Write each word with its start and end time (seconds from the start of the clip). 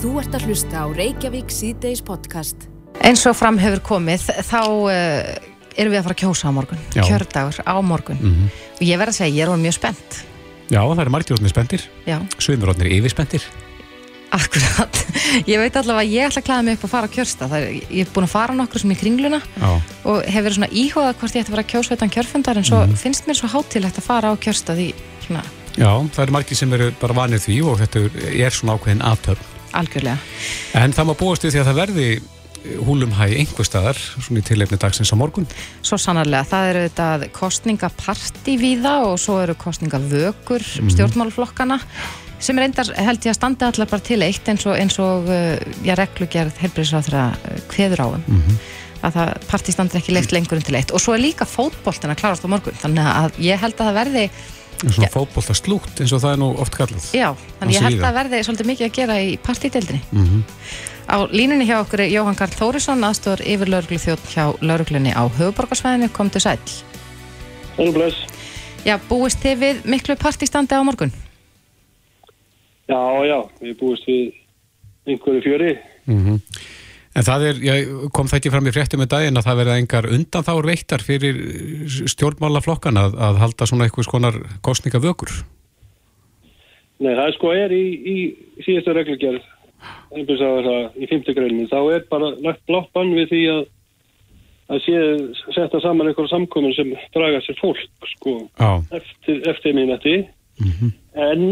Þú 0.00 0.10
ert 0.20 0.34
að 0.36 0.46
hlusta 0.48 0.80
á 0.80 0.86
Reykjavík 0.96 1.50
síðdeis 1.52 2.00
podcast. 2.04 2.66
Eins 3.04 3.22
og 3.28 3.36
fram 3.36 3.58
hefur 3.60 3.82
komið, 3.84 4.24
þá 4.48 4.60
uh, 4.64 4.90
erum 5.76 5.92
við 5.92 6.00
að 6.00 6.06
fara 6.06 6.16
að 6.16 6.20
kjósa 6.22 6.48
á 6.48 6.52
morgun. 6.56 6.80
Já. 6.96 7.02
Kjördagur 7.08 7.58
á 7.64 7.74
morgun. 7.84 8.20
Mhm. 8.20 8.46
Og 8.80 8.84
ég 8.88 9.00
verð 9.00 9.12
að 9.12 9.18
segja, 9.20 9.34
ég 9.36 9.44
er 9.44 9.52
orðin 9.52 9.66
mjög 9.68 9.76
spennt. 9.76 10.20
Já, 10.70 10.80
það 10.86 11.02
eru 11.04 11.12
Já, 12.06 12.16
svimur 12.38 12.70
rótnir 12.70 12.92
yfirspendir. 12.96 13.44
akkurat. 14.30 14.94
Ég 15.50 15.58
veit 15.58 15.74
allavega 15.76 16.06
að 16.06 16.12
ég 16.14 16.28
ætla 16.28 16.40
að 16.40 16.46
klæða 16.46 16.64
mig 16.64 16.76
upp 16.78 16.84
að 16.86 16.92
fara 16.94 17.08
á 17.10 17.14
kjörsta. 17.16 17.48
Það 17.50 17.64
er, 17.66 17.70
ég 17.90 18.00
er 18.06 18.12
búin 18.14 18.26
að 18.28 18.30
fara 18.36 18.54
nokkur 18.54 18.80
sem 18.84 18.92
í 18.94 18.96
kringluna 19.00 19.40
Já, 19.58 19.70
og 20.06 20.20
hef 20.30 20.44
verið 20.46 20.56
svona 20.60 20.68
íhugað 20.70 21.16
hvort 21.18 21.34
ég 21.34 21.42
ætti 21.42 21.50
að 21.50 21.56
fara 21.56 21.64
að 21.66 21.72
kjósa 21.74 21.96
utan 21.98 22.12
kjörfundar 22.14 22.56
en 22.60 22.64
svo 22.70 22.78
Mhm. 22.86 22.94
finnst 23.02 23.26
mér 23.26 23.38
svo 23.40 23.48
hátilegt 23.50 23.98
að 23.98 24.06
fara 24.06 24.30
á 24.30 24.34
kjörsta 24.38 24.76
því 24.78 24.86
svona 25.26 25.42
já, 25.74 25.90
það 26.14 26.22
eru 26.22 26.32
margir 26.38 26.56
sem 26.56 26.72
eru 26.72 26.90
bara 27.00 27.14
vanir 27.14 27.38
því 27.42 27.56
og 27.66 27.78
þetta 27.82 28.04
er- 28.06 28.46
er 28.46 28.50
svona 28.54 28.78
ákveðin 28.78 29.02
aftöfn. 29.02 29.42
Algjörlega. 29.76 30.18
En 30.80 30.94
það 30.96 31.10
má 31.10 31.14
búast 31.18 31.46
við 31.46 31.56
því 31.56 31.62
að 31.62 31.70
það 31.70 31.80
verði 31.84 32.06
húlumhæ 32.84 33.26
einhver 33.40 33.64
staðar, 33.64 33.98
svona 34.20 34.42
í 34.42 34.44
tilefni 34.44 34.78
dagsins 34.80 35.12
á 35.12 35.16
morgun. 35.16 35.46
Svo 35.86 35.96
sannarlega, 36.00 36.48
það 36.50 36.72
eru 36.72 36.82
þetta 36.88 37.30
kostningaparti 37.36 38.56
víða 38.60 38.96
og 39.08 39.16
svo 39.22 39.38
eru 39.44 39.56
kostningavökur 39.60 40.66
stjórnmálflokkana 40.92 41.80
sem 42.40 42.56
er 42.56 42.70
endar 42.70 42.88
held 42.96 43.24
ég 43.24 43.34
að 43.34 43.36
standa 43.36 43.68
allar 43.68 43.88
bara 43.90 44.04
til 44.04 44.20
eitt 44.24 44.46
eins 44.48 44.64
og, 44.68 44.76
eins 44.80 44.96
og 45.02 45.28
uh, 45.28 45.56
já, 45.84 45.92
reglugerð 45.98 46.60
helbriðsráþra 46.62 47.24
kveður 47.68 48.04
áum 48.06 48.22
að 49.00 49.16
það 49.16 49.34
partí 49.48 49.72
standir 49.72 50.00
ekki 50.00 50.12
leitt 50.12 50.32
lengur 50.32 50.58
en 50.60 50.64
til 50.64 50.76
eitt. 50.76 50.92
Og 50.92 51.00
svo 51.00 51.14
er 51.16 51.22
líka 51.22 51.48
fótboltin 51.48 52.12
að 52.12 52.20
klárast 52.20 52.44
á 52.44 52.52
morgun 52.52 52.76
þannig 52.80 53.06
að 53.08 53.38
ég 53.44 53.60
held 53.60 53.78
að 53.78 53.88
það 53.88 54.00
verði 54.00 54.24
Svona 54.80 55.10
fótbolta 55.12 55.54
slútt 55.54 56.00
eins 56.00 56.12
og 56.16 56.22
það 56.22 56.32
er 56.32 56.38
nú 56.40 56.52
oft 56.62 56.76
kallað. 56.76 57.10
já, 57.12 57.28
þannig 57.60 57.76
ég 57.76 57.84
held 57.84 58.06
að 58.08 58.16
verði 58.16 58.44
svolítið 58.46 58.70
mikið 58.70 58.86
að 58.86 58.96
gera 58.96 59.18
í 59.20 59.36
partídeildinni 59.44 60.02
Mm 60.10 60.44
á 61.10 61.26
línunni 61.26 61.66
hjá 61.66 61.80
okkur 61.82 62.04
er 62.04 62.12
Jóhann 62.12 62.38
Karl 62.38 62.54
Þórisson 62.54 63.02
aðstóður 63.02 63.42
yfir 63.42 63.70
lauruglu 63.72 63.98
þjótt 63.98 64.26
hjá 64.30 64.44
lauruglunni 64.62 65.10
á 65.10 65.26
höfuborgarsvæðinu, 65.26 66.10
kom 66.14 66.30
til 66.30 66.42
sæl 66.44 66.58
Sæl 67.76 67.92
bless. 67.94 68.18
Já, 68.84 68.96
búist 69.08 69.40
þið 69.42 69.58
við 69.60 69.80
miklu 69.88 70.16
partístandi 70.20 70.76
á 70.76 70.82
morgun? 70.84 71.12
Já, 72.90 73.00
já, 73.26 73.38
við 73.60 73.76
búist 73.80 74.06
við 74.08 74.34
einhverju 75.06 75.42
fjöri. 75.44 75.72
-hmm. 76.06 76.40
En 77.18 77.26
það 77.26 77.44
er, 77.48 77.62
já, 77.66 77.72
kom 78.14 78.28
það 78.30 78.38
ekki 78.38 78.52
fram 78.54 78.68
í 78.70 78.72
fréttum 78.74 79.00
með 79.02 79.08
daginn 79.16 79.40
að 79.40 79.46
það 79.48 79.60
verða 79.60 79.78
engar 79.82 80.06
undan 80.14 80.44
þá 80.46 80.52
veittar 80.62 81.02
fyrir 81.02 81.40
stjórnmálaflokkan 82.12 83.00
að, 83.00 83.16
að 83.18 83.40
halda 83.42 83.66
svona 83.66 83.88
eitthvað 83.88 84.06
skonar 84.06 84.38
kostningavökur. 84.62 85.32
Nei, 87.00 87.14
það 87.16 87.32
sko 87.34 87.50
er 87.56 87.74
í, 87.74 87.84
í 87.98 88.16
síðastu 88.62 88.94
reglugjörð, 88.94 89.50
einhvers 90.14 90.44
að 90.46 90.62
það 90.68 91.02
í 91.02 91.10
fymtu 91.10 91.34
greinu, 91.34 91.66
þá 91.72 91.80
er 91.96 92.06
bara 92.12 92.30
lagt 92.44 92.62
blátt 92.70 92.90
bann 92.94 93.14
við 93.16 93.30
því 93.32 93.44
að 93.56 93.62
að 94.70 94.82
sé 94.84 94.98
setja 95.56 95.80
saman 95.82 96.10
einhverja 96.10 96.30
samkomin 96.30 96.74
sem 96.76 96.92
draga 97.14 97.40
sér 97.42 97.58
fólk, 97.58 98.06
sko, 98.12 98.36
Já, 98.60 98.70
eftir, 99.00 99.40
eftir 99.50 99.74
minnati. 99.74 100.16
En 101.18 101.42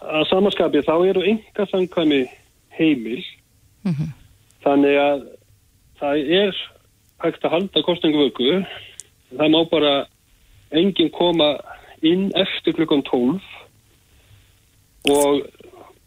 að 0.00 0.24
samaskapi 0.30 0.80
þá 0.86 0.94
eru 1.10 1.26
enga 1.28 1.66
samkvæmi 1.68 2.22
heimil, 2.78 3.20
þannig 4.64 4.98
að 5.02 5.22
það 6.00 6.32
er 6.40 6.62
hægt 7.22 7.44
að 7.46 7.54
halda 7.54 7.84
kostningavöku, 7.86 8.50
það 9.36 9.52
má 9.54 9.60
bara 9.70 9.94
enginn 10.72 11.12
koma 11.14 11.54
inn 12.02 12.30
eftir 12.34 12.74
klukkan 12.74 13.04
12 13.06 13.38
og, 15.12 15.42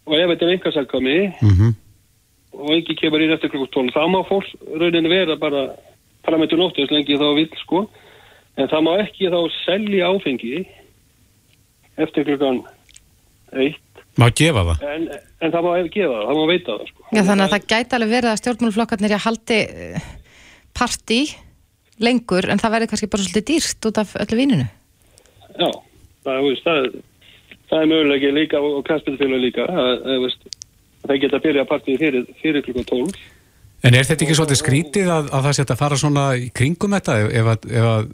og 0.05 0.15
ef 0.17 0.31
þetta 0.33 0.51
er 0.51 0.77
samkvæmi 0.79 1.17
mm 1.41 1.73
og 2.55 2.71
enginn 2.71 2.97
kemur 2.99 3.23
inn 3.23 3.33
eftir 3.35 3.51
klukkan 3.51 3.91
12 3.91 3.95
þá 3.95 4.07
má 4.11 4.21
fólk 4.29 4.47
rauninni 4.79 5.11
vera 5.11 5.35
bara 5.39 5.67
fram 6.25 6.43
eftir 6.45 6.59
nóttu 6.59 6.83
þess 6.83 6.93
lengi 6.95 7.19
þá 7.19 7.27
vill 7.37 7.51
sko. 7.61 7.85
En 8.55 8.69
það 8.71 8.85
má 8.87 8.91
ekki 9.03 9.31
þá 9.33 9.39
selja 9.65 10.11
áfengi 10.13 10.61
eftir 11.99 12.27
klukkan 12.29 12.61
1 13.51 13.75
má 14.21 14.27
gefa 14.39 14.63
það. 14.69 14.83
en, 14.95 15.07
en 15.45 15.51
það 15.55 15.65
má 15.67 15.71
ef 15.79 15.89
gefa 15.95 16.13
það, 16.15 16.27
það 16.29 16.39
má 16.39 16.45
veita 16.51 16.75
það 16.77 16.91
sko. 16.91 17.07
Já, 17.11 17.21
þannig 17.29 17.45
að 17.47 17.53
það 17.55 17.65
gæti 17.73 17.97
alveg 17.97 18.13
verið 18.15 18.31
að 18.31 18.39
stjórnmálflokkarnir 18.41 19.13
í 19.13 19.17
að 19.17 19.25
haldi 19.25 19.59
eh, 19.65 20.07
partí 20.75 21.19
lengur 22.05 22.49
en 22.51 22.59
það 22.61 22.73
verði 22.75 22.89
kannski 22.91 23.11
bara 23.11 23.25
svolítið 23.25 23.47
dýrt 23.51 23.89
út 23.89 23.99
af 24.01 24.15
öllu 24.25 24.39
víninu. 24.39 24.65
Já, 25.55 25.69
það, 26.25 26.49
það, 26.65 26.81
er- 26.81 26.97
það 27.69 27.79
er 27.85 27.89
mögulega 27.93 28.33
líka 28.35 28.59
og 28.63 28.81
kransbytufélag 28.87 29.43
líka 29.45 29.67
að, 29.71 30.27
það 31.05 31.21
geta 31.23 31.39
að 31.39 31.45
byrja 31.47 31.65
partíð 31.69 32.03
fyrir, 32.03 32.27
fyrir 32.41 32.65
klukkan 32.65 32.89
12 32.91 33.23
En 33.85 33.93
er 33.93 34.05
þetta 34.07 34.23
ekki 34.25 34.35
svolítið 34.39 34.57
skrítið 34.57 35.09
að, 35.13 35.27
að 35.35 35.43
það 35.45 35.55
setja 35.59 35.73
að 35.75 35.81
fara 35.83 35.97
svona 35.99 36.21
í 36.41 36.45
kringum 36.55 36.93
þetta 36.95 37.17
ef, 37.21 37.27
ef 37.37 37.49
að, 37.51 37.65
ef 37.69 37.87
að 37.91 38.05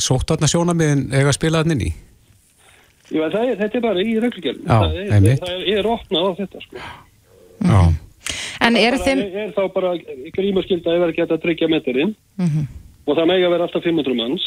sóttarna 0.00 0.48
sjónamiðin 0.48 1.02
eiga 1.12 1.28
að 1.28 1.36
spila 1.36 1.60
hann 1.60 1.74
inn 1.74 1.82
í? 1.84 1.90
Já, 3.10 3.24
það 3.34 3.44
er, 3.50 3.56
þetta 3.60 3.76
er 3.80 3.84
bara 3.84 4.02
í 4.06 4.12
reglugjörn 4.22 4.60
Já, 4.62 4.76
það, 4.78 4.94
er, 5.00 5.12
einmitt. 5.16 5.40
það 5.40 5.54
er, 5.56 5.78
er 5.80 5.88
opnað 5.90 6.26
á 6.26 6.30
þetta 6.40 6.60
sko. 6.66 6.76
Já, 7.70 7.80
En 8.60 8.76
eru 8.76 8.98
Það 9.00 9.06
þeim... 9.06 9.18
er, 9.24 9.36
er 9.44 9.52
þá 9.56 9.62
bara 9.74 9.90
grímaskylda 10.36 10.90
það 10.92 11.02
er 11.06 11.12
ekki 11.12 11.22
hægt 11.24 11.34
að 11.36 11.42
tryggja 11.46 11.68
metarinn 11.72 12.14
Mhm. 12.38 12.66
og 13.06 13.16
það 13.16 13.26
megi 13.32 13.44
að 13.48 13.50
vera 13.56 13.66
alltaf 13.66 13.82
500 13.88 14.14
manns 14.18 14.44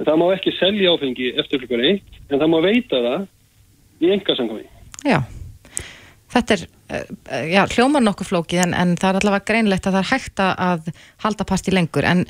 en 0.00 0.06
það 0.06 0.18
má 0.20 0.26
ekki 0.36 0.52
selja 0.58 0.92
áfengi 0.94 1.30
eftir 1.40 1.58
klukkan 1.64 1.84
1 1.88 2.02
en 2.30 2.38
það 2.40 2.50
má 2.52 2.58
veita 2.64 3.00
það 3.06 3.26
í 4.00 4.12
engasangami 4.14 4.66
Já, 5.08 5.18
þetta 6.34 6.54
er, 6.56 6.62
eh, 6.94 7.46
já, 7.56 7.62
hljómar 7.74 8.04
nokkuð 8.04 8.28
flókið 8.30 8.62
en, 8.66 8.74
en 8.74 8.94
það 9.00 9.10
er 9.16 9.18
allavega 9.20 9.48
greinlegt 9.50 9.88
að 9.88 9.96
það 9.96 10.04
er 10.04 10.10
hægt 10.12 10.42
að- 10.44 10.56
að 10.68 10.92
halda 11.24 11.44
partí 11.48 11.72
lengur. 11.74 12.04
En 12.04 12.26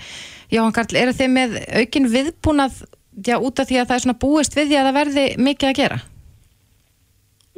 Jóhann 0.50 0.72
Karl, 0.72 0.96
eru 0.96 1.12
þið 1.12 1.30
með 1.34 1.58
aukin 1.82 2.08
viðbúnað, 2.14 2.80
já, 3.26 3.36
út 3.38 3.60
af 3.60 3.68
því 3.68 3.80
að 3.80 3.88
það 3.88 3.96
er 3.96 4.04
svona 4.04 4.20
búist 4.24 4.56
við 4.56 4.70
því 4.70 4.78
að 4.78 4.86
það 4.88 4.98
verði 5.00 5.24
mikið 5.48 5.70
að 5.70 5.80
gera? 5.80 5.98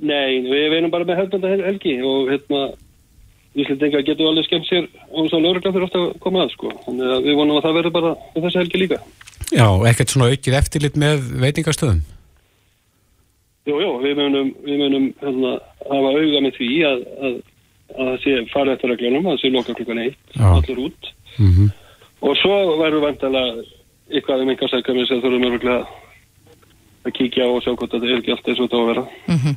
Nei, 0.03 0.41
við 0.49 0.79
erum 0.79 0.95
bara 0.95 1.07
með 1.09 1.21
hefðbanda 1.21 1.53
helgi 1.69 1.99
og 2.07 2.33
hérna 2.33 2.63
Íslandingar 3.53 4.05
getur 4.07 4.31
alveg 4.31 4.47
skemmt 4.47 4.65
sér 4.65 4.87
og 5.13 5.29
að 5.29 5.45
lögregla 5.45 5.75
fyrir 5.75 5.85
ofta 5.87 6.01
að 6.01 6.15
koma 6.25 6.47
að 6.47 6.55
sko 6.55 6.73
þannig 6.87 7.13
að 7.13 7.27
við 7.29 7.37
vonum 7.37 7.59
að 7.59 7.67
það 7.67 7.77
verður 7.79 7.95
bara 7.99 8.13
með 8.33 8.47
þessi 8.47 8.61
helgi 8.63 8.81
líka 8.81 9.01
Já 9.53 9.67
ekkert 9.91 10.15
svona 10.15 10.31
aukið 10.33 10.55
eftirlit 10.57 10.95
með 10.97 11.27
veitingastöðum. 11.43 12.01
Jú, 13.69 13.75
jú, 13.79 13.91
við 14.03 14.17
munum, 14.19 14.49
við 14.65 14.81
munum 14.81 15.05
hérna, 15.21 15.51
hafa 15.87 16.13
auga 16.17 16.41
með 16.47 16.57
því 16.57 16.71
að, 16.89 17.03
að, 17.27 17.37
að 17.93 18.09
það 18.09 18.17
sé 18.25 18.39
farið 18.51 18.73
eftir 18.73 18.91
reglunum, 18.91 19.29
að 19.29 19.37
það 19.37 19.43
sé 19.43 19.51
loka 19.53 19.77
klukkan 19.77 20.01
eitt, 20.03 20.25
Já. 20.33 20.49
allir 20.49 20.83
út 20.89 21.13
Mm 21.39 21.71
og 22.23 22.37
svo 22.39 22.57
verður 22.79 23.03
vantilega 23.07 23.65
eitthvað 24.13 24.43
um 24.45 24.53
einhver 24.53 24.71
sækjumir 24.73 25.09
sem 25.09 25.21
þurfum 25.23 25.47
örgulega 25.51 25.87
að 27.03 27.15
kíkja 27.17 27.47
á 27.47 27.51
og 27.51 27.63
sjá 27.65 27.73
hvort 27.75 27.91
þetta 27.97 28.07
er 28.07 28.21
ekki 28.21 28.31
allt 28.35 28.49
eins 28.53 28.61
og 28.63 28.69
þetta 28.69 28.79
á 28.79 28.83
að 28.83 28.91
vera. 28.93 29.05
Mhm. 29.33 29.57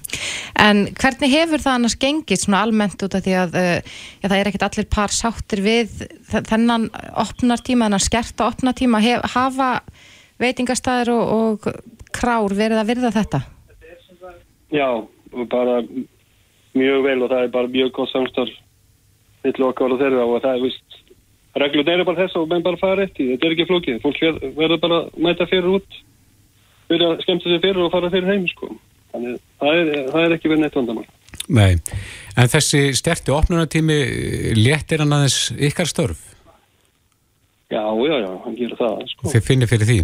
En 0.65 0.77
hvernig 0.97 1.29
hefur 1.35 1.61
það 1.61 1.75
annars 1.77 1.97
gengið 2.01 2.39
svona 2.41 2.61
almennt 2.65 3.03
út 3.05 3.15
af 3.19 3.21
því 3.25 3.33
að 3.37 3.57
uh, 3.59 3.91
já, 4.23 4.25
það 4.25 4.37
er 4.39 4.49
ekkert 4.49 4.65
allir 4.69 4.87
par 4.95 5.13
sáttir 5.13 5.61
við 5.65 5.91
þe- 6.31 6.41
þennan 6.49 6.87
opnartíma, 7.21 7.85
þennan 7.85 8.01
skerta 8.05 8.47
opnartíma, 8.49 9.01
hef, 9.03 9.27
hafa 9.35 9.69
veitingastæðir 10.41 11.11
og, 11.13 11.23
og 11.67 12.09
krár 12.15 12.55
verið 12.55 12.81
að 12.81 12.89
virða 12.93 13.11
þetta? 13.13 13.41
Já, 14.73 14.87
bara 15.51 15.81
mjög 16.75 17.03
vel 17.05 17.19
og 17.23 17.29
það 17.31 17.43
er 17.45 17.53
bara 17.53 17.71
mjög 17.71 17.91
gott 17.99 18.11
samstarf 18.11 18.55
mittlu 19.45 19.67
okkar 19.69 19.93
og 19.93 20.01
þeirra 20.01 20.25
og 20.25 20.41
það 20.41 20.55
er 20.57 20.63
vist 20.65 20.97
reglun 21.61 21.89
eru 21.93 22.05
bara 22.07 22.25
þess 22.25 22.35
og 22.39 22.49
menn 22.51 22.63
bara 22.65 22.79
fara 22.81 23.05
eftir, 23.07 23.31
þetta 23.33 23.47
er 23.47 23.55
ekki 23.55 23.67
flókið, 23.69 24.01
fólk 24.03 24.19
ver- 24.21 24.41
verður 24.57 24.81
bara 24.83 24.97
að 25.03 25.21
mæta 25.27 25.47
fyrir 25.49 25.69
út 25.77 25.99
fyrir 26.89 27.05
að 27.07 27.21
skemmta 27.25 27.49
sér 27.49 27.61
fyrir 27.63 27.81
og 27.85 27.91
fara 27.93 28.11
fyrir 28.13 28.29
heim 28.33 28.47
sko. 28.51 28.69
Þannig 29.13 29.37
það 29.61 29.79
er, 29.79 29.91
það 30.11 30.25
er 30.25 30.35
ekki 30.35 30.51
verið 30.51 30.63
neitt 30.65 30.75
vandamál. 30.75 31.05
Nei, 31.55 31.71
en 32.35 32.51
þessi 32.51 32.81
sterti 32.97 33.31
opnunartími 33.33 33.97
léttir 34.59 35.03
hann 35.03 35.13
aðeins 35.15 35.39
ykkar 35.55 35.89
störf. 35.89 36.21
Já, 37.71 37.81
já, 37.81 38.15
já, 38.21 38.29
hann 38.43 38.57
gerur 38.59 38.77
það 38.79 38.99
sko. 39.13 39.31
Þið 39.33 39.47
finnir 39.47 39.71
fyrir 39.71 39.89
því. 39.89 39.99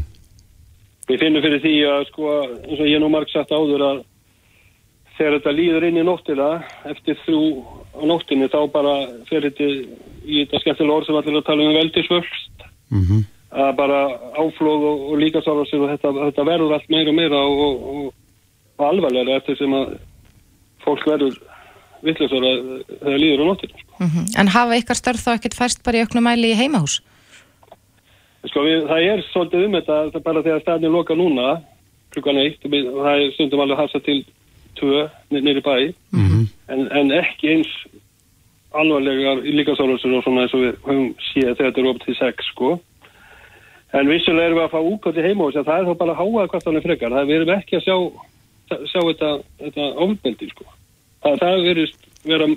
Við 1.11 1.19
finnum 1.25 1.43
fyrir 1.43 1.61
því 1.61 1.75
að 1.91 2.07
sko, 2.09 2.31
eins 2.69 2.79
og 2.79 2.87
ég 2.89 3.01
nú 3.03 3.09
marg 3.11 3.29
sagt 3.33 3.51
áður 3.51 3.83
að 3.89 4.01
þegar 5.21 5.37
þetta 5.37 5.53
líður 5.57 5.85
inn 5.87 5.99
í 6.01 6.05
nóttina 6.07 6.49
eftir 6.89 7.19
þrjú 7.25 7.43
á 7.93 8.01
nóttinni 8.09 8.49
þá 8.49 8.61
bara 8.73 8.95
fer 9.29 9.45
þetta 9.45 9.67
í 9.69 10.41
þetta 10.41 10.63
skemmtilega 10.63 10.97
orð 10.97 11.09
sem 11.09 11.19
allir 11.19 11.37
að 11.37 11.47
tala 11.51 11.67
um 11.67 11.77
veldisvöxt 11.77 12.67
Mm 12.91 13.27
að 13.51 13.71
bara 13.75 13.99
áflóð 14.39 14.83
og, 14.87 14.99
og 15.11 15.17
líka 15.19 15.41
sára 15.43 15.65
sér 15.67 15.81
og 15.83 15.89
þetta, 15.91 16.11
þetta 16.29 16.43
verður 16.47 16.75
allt 16.77 16.91
meira 16.93 17.11
og 17.11 17.17
meira 17.17 17.39
og, 17.43 17.63
og, 17.65 17.81
og, 17.91 18.13
og 18.79 18.85
alvarlega 18.87 19.39
eftir 19.41 19.57
sem 19.59 19.73
að 19.75 19.97
fólk 20.85 21.03
verður 21.09 21.35
vittlisar 22.01 22.45
að 22.47 22.61
það 23.01 23.17
líður 23.19 23.43
á 23.43 23.45
nóttina 23.49 23.81
sko. 23.81 23.97
Mm 23.99 24.23
En 24.39 24.53
hafa 24.55 24.77
ykkar 24.79 24.99
störf 24.99 25.25
þá 25.25 25.33
ekkert 25.33 25.57
færst 25.57 25.83
bara 25.83 25.99
í 25.99 26.05
auknum 26.05 26.23
mæli 26.29 26.53
í 26.53 26.59
heimahús? 26.61 27.01
Sko 28.47 28.63
við, 28.63 28.87
það 28.87 29.09
er 29.09 29.25
svolítið 29.33 29.65
um 29.67 29.75
þetta 29.77 29.99
það 30.15 30.23
bara 30.29 30.45
þegar 30.47 30.63
staðin 30.63 30.95
loka 30.95 31.19
núna 31.19 31.49
klukkan 32.15 32.39
eitt 32.41 32.63
og 32.65 32.71
við, 32.71 32.87
það 32.87 33.25
er 33.25 33.35
stundum 33.35 33.65
alveg 33.65 33.83
hafsa 33.83 33.99
til 34.07 34.21
tvö 34.79 35.09
nýri 35.31 35.61
bæ. 35.61 35.93
-hmm. 36.13 36.47
en, 36.67 36.87
en 36.91 37.11
ekki 37.11 37.49
eins 37.55 37.71
alvarlegar 38.71 39.43
líkasálfsur 39.43 40.17
og 40.17 40.23
svona 40.23 40.45
eins 40.45 40.53
og 40.55 40.63
við 40.63 40.75
höfum 40.85 41.11
síðan 41.31 41.55
þegar 41.55 41.71
þetta 41.71 41.81
er 41.81 41.89
upp 41.91 42.01
til 42.05 42.15
6 42.15 42.49
sko. 42.51 42.69
En 43.93 44.07
vissulega 44.07 44.47
erum 44.47 44.59
við 44.59 44.65
að 44.65 44.73
fá 44.75 44.79
úkvæmt 44.79 45.19
í 45.19 45.25
heima 45.27 45.43
og 45.43 45.53
það 45.53 45.79
er 45.79 45.87
þá 45.89 45.95
bara 45.99 46.19
háað 46.19 46.49
hvort 46.51 46.65
hann 46.65 46.79
er 46.79 46.85
frekar. 46.85 47.11
Það 47.11 47.27
við 47.27 47.35
erum 47.35 47.55
ekki 47.57 47.75
að 47.77 47.85
sjá, 47.87 47.97
sjá 48.91 49.01
þetta, 49.09 49.31
þetta 49.59 49.87
ofbeldi 50.05 50.49
sko. 50.53 50.67
Það, 51.23 51.39
það 51.43 51.63
verist 51.67 52.07
vera 52.23 52.47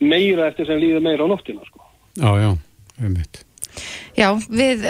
meira 0.00 0.46
eftir 0.46 0.70
sem 0.70 0.78
líður 0.78 1.04
meira 1.08 1.26
á 1.26 1.30
nóttina 1.32 1.66
sko. 1.66 1.82
Já, 2.20 2.30
já, 2.38 2.50
við 3.00 3.12
mitt 3.16 3.44
Já, 4.18 4.28
við 4.50 4.86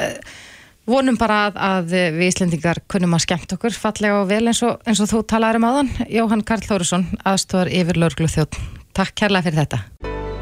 vonum 0.91 1.17
bara 1.21 1.41
að, 1.49 1.59
að 1.71 1.95
við 2.19 2.27
Íslendingar 2.29 2.83
kunnum 2.91 3.17
að 3.17 3.25
skemmt 3.27 3.57
okkur 3.57 3.75
fallega 3.77 4.21
og 4.21 4.29
vel 4.31 4.43
eins 4.51 4.63
og, 4.67 4.81
eins 4.89 5.01
og 5.03 5.11
þú 5.11 5.23
talaður 5.31 5.61
um 5.61 5.67
aðan 5.71 5.91
Jóhann 6.11 6.45
Karl 6.47 6.67
Þórusson, 6.67 7.09
aðstofar 7.27 7.71
yfir 7.73 8.01
Lörglu 8.01 8.31
þjótt. 8.31 8.59
Takk 8.97 9.15
kærlega 9.23 9.47
fyrir 9.47 9.63
þetta. 9.63 9.83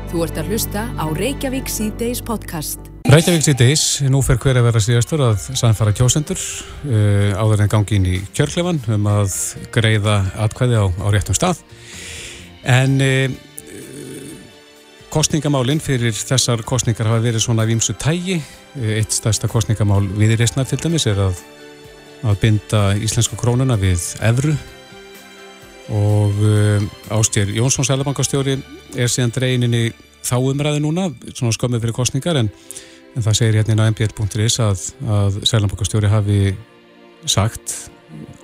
Þú 0.09 0.23
ert 0.25 0.39
að 0.41 0.53
hlusta 0.53 0.87
á 0.97 1.05
Reykjavík 1.12 1.69
C-Days 1.69 2.23
podcast. 2.25 2.81
Reykjavík 3.12 3.45
C-Days, 3.45 3.83
nú 4.09 4.23
fer 4.25 4.41
hver 4.41 4.56
að 4.56 4.71
vera 4.71 4.81
síðastur 4.81 5.25
að 5.27 5.50
sannfara 5.53 5.93
kjósendur 5.97 6.41
uh, 6.41 7.37
áður 7.37 7.67
en 7.67 7.73
gangi 7.75 7.99
inn 7.99 8.09
í 8.09 8.23
kjörklefan 8.33 8.81
um 8.97 9.11
að 9.12 9.37
greiða 9.75 10.23
atkvæði 10.47 10.81
á, 10.81 10.85
á 10.89 11.06
réttum 11.12 11.37
stað. 11.37 11.61
En 12.65 12.97
uh, 13.05 13.37
kostningamálinn 15.12 15.81
fyrir 15.82 16.14
þessar 16.14 16.62
kostningar 16.66 17.08
hafa 17.08 17.22
verið 17.25 17.44
svona 17.44 17.66
vimsu 17.69 17.94
tægi. 17.99 18.38
Eitt 18.78 19.14
stærsta 19.16 19.49
kostningamál 19.50 20.05
viðreysnar 20.19 20.69
til 20.69 20.78
dæmis 20.82 21.06
er 21.10 21.20
að, 21.28 21.40
að 22.28 22.40
binda 22.43 22.82
íslensku 22.96 23.38
krónuna 23.40 23.78
við 23.81 24.05
evru 24.28 24.55
og 25.88 26.37
um, 26.44 26.88
Ástjér 27.16 27.55
Jónsson 27.56 27.87
Sælabankastjóri 27.88 28.58
er 28.93 29.08
síðan 29.08 29.32
dreyininni 29.32 29.94
þá 30.20 30.37
umræði 30.37 30.82
núna, 30.84 31.06
svona 31.32 31.55
skömmið 31.56 31.87
fyrir 31.87 31.96
kostningar 31.96 32.37
en, 32.43 32.50
en 33.16 33.25
það 33.25 33.38
segir 33.38 33.60
hérna 33.62 33.88
á 33.88 33.90
mbl.is 33.94 34.58
að, 34.60 34.82
að 35.08 35.38
Sælabankastjóri 35.49 36.12
hafi 36.12 36.40
sagt 37.25 37.88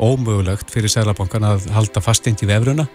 ómögulegt 0.00 0.72
fyrir 0.72 0.92
Sælabankan 0.92 1.44
að 1.44 1.68
halda 1.76 2.00
fastint 2.04 2.42
í 2.44 2.48
vefruna 2.48 2.88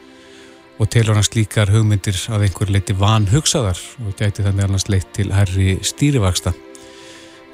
og 0.80 0.90
telur 0.92 1.18
hans 1.20 1.34
líkar 1.36 1.72
hugmyndir 1.74 2.18
að 2.32 2.48
einhver 2.48 2.72
leiti 2.72 2.96
van 2.98 3.28
hugsaðar 3.30 3.80
og 4.06 4.16
gæti 4.20 4.46
þannig 4.46 4.66
annars 4.66 4.88
leitt 4.90 5.10
til 5.16 5.30
herri 5.36 5.76
stýrivaksta. 5.84 6.54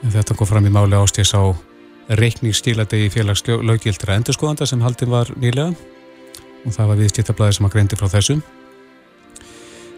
En 0.04 0.14
þetta 0.14 0.38
kom 0.38 0.50
fram 0.50 0.68
í 0.70 0.74
máli 0.74 0.98
ástís 1.00 1.34
á 1.34 1.42
reikningsstíladegi 2.22 3.10
félagslögildra 3.16 4.20
endurskóðanda 4.20 4.68
sem 4.70 4.84
haldin 4.86 5.10
var 5.10 5.32
nýlega 5.42 5.74
og 6.66 6.74
það 6.74 6.92
var 6.92 7.02
viðskiptablaði 7.02 7.58
sem 7.58 7.68
að 7.68 7.74
greindi 7.76 7.98
frá 7.98 8.12
þessum. 8.14 8.44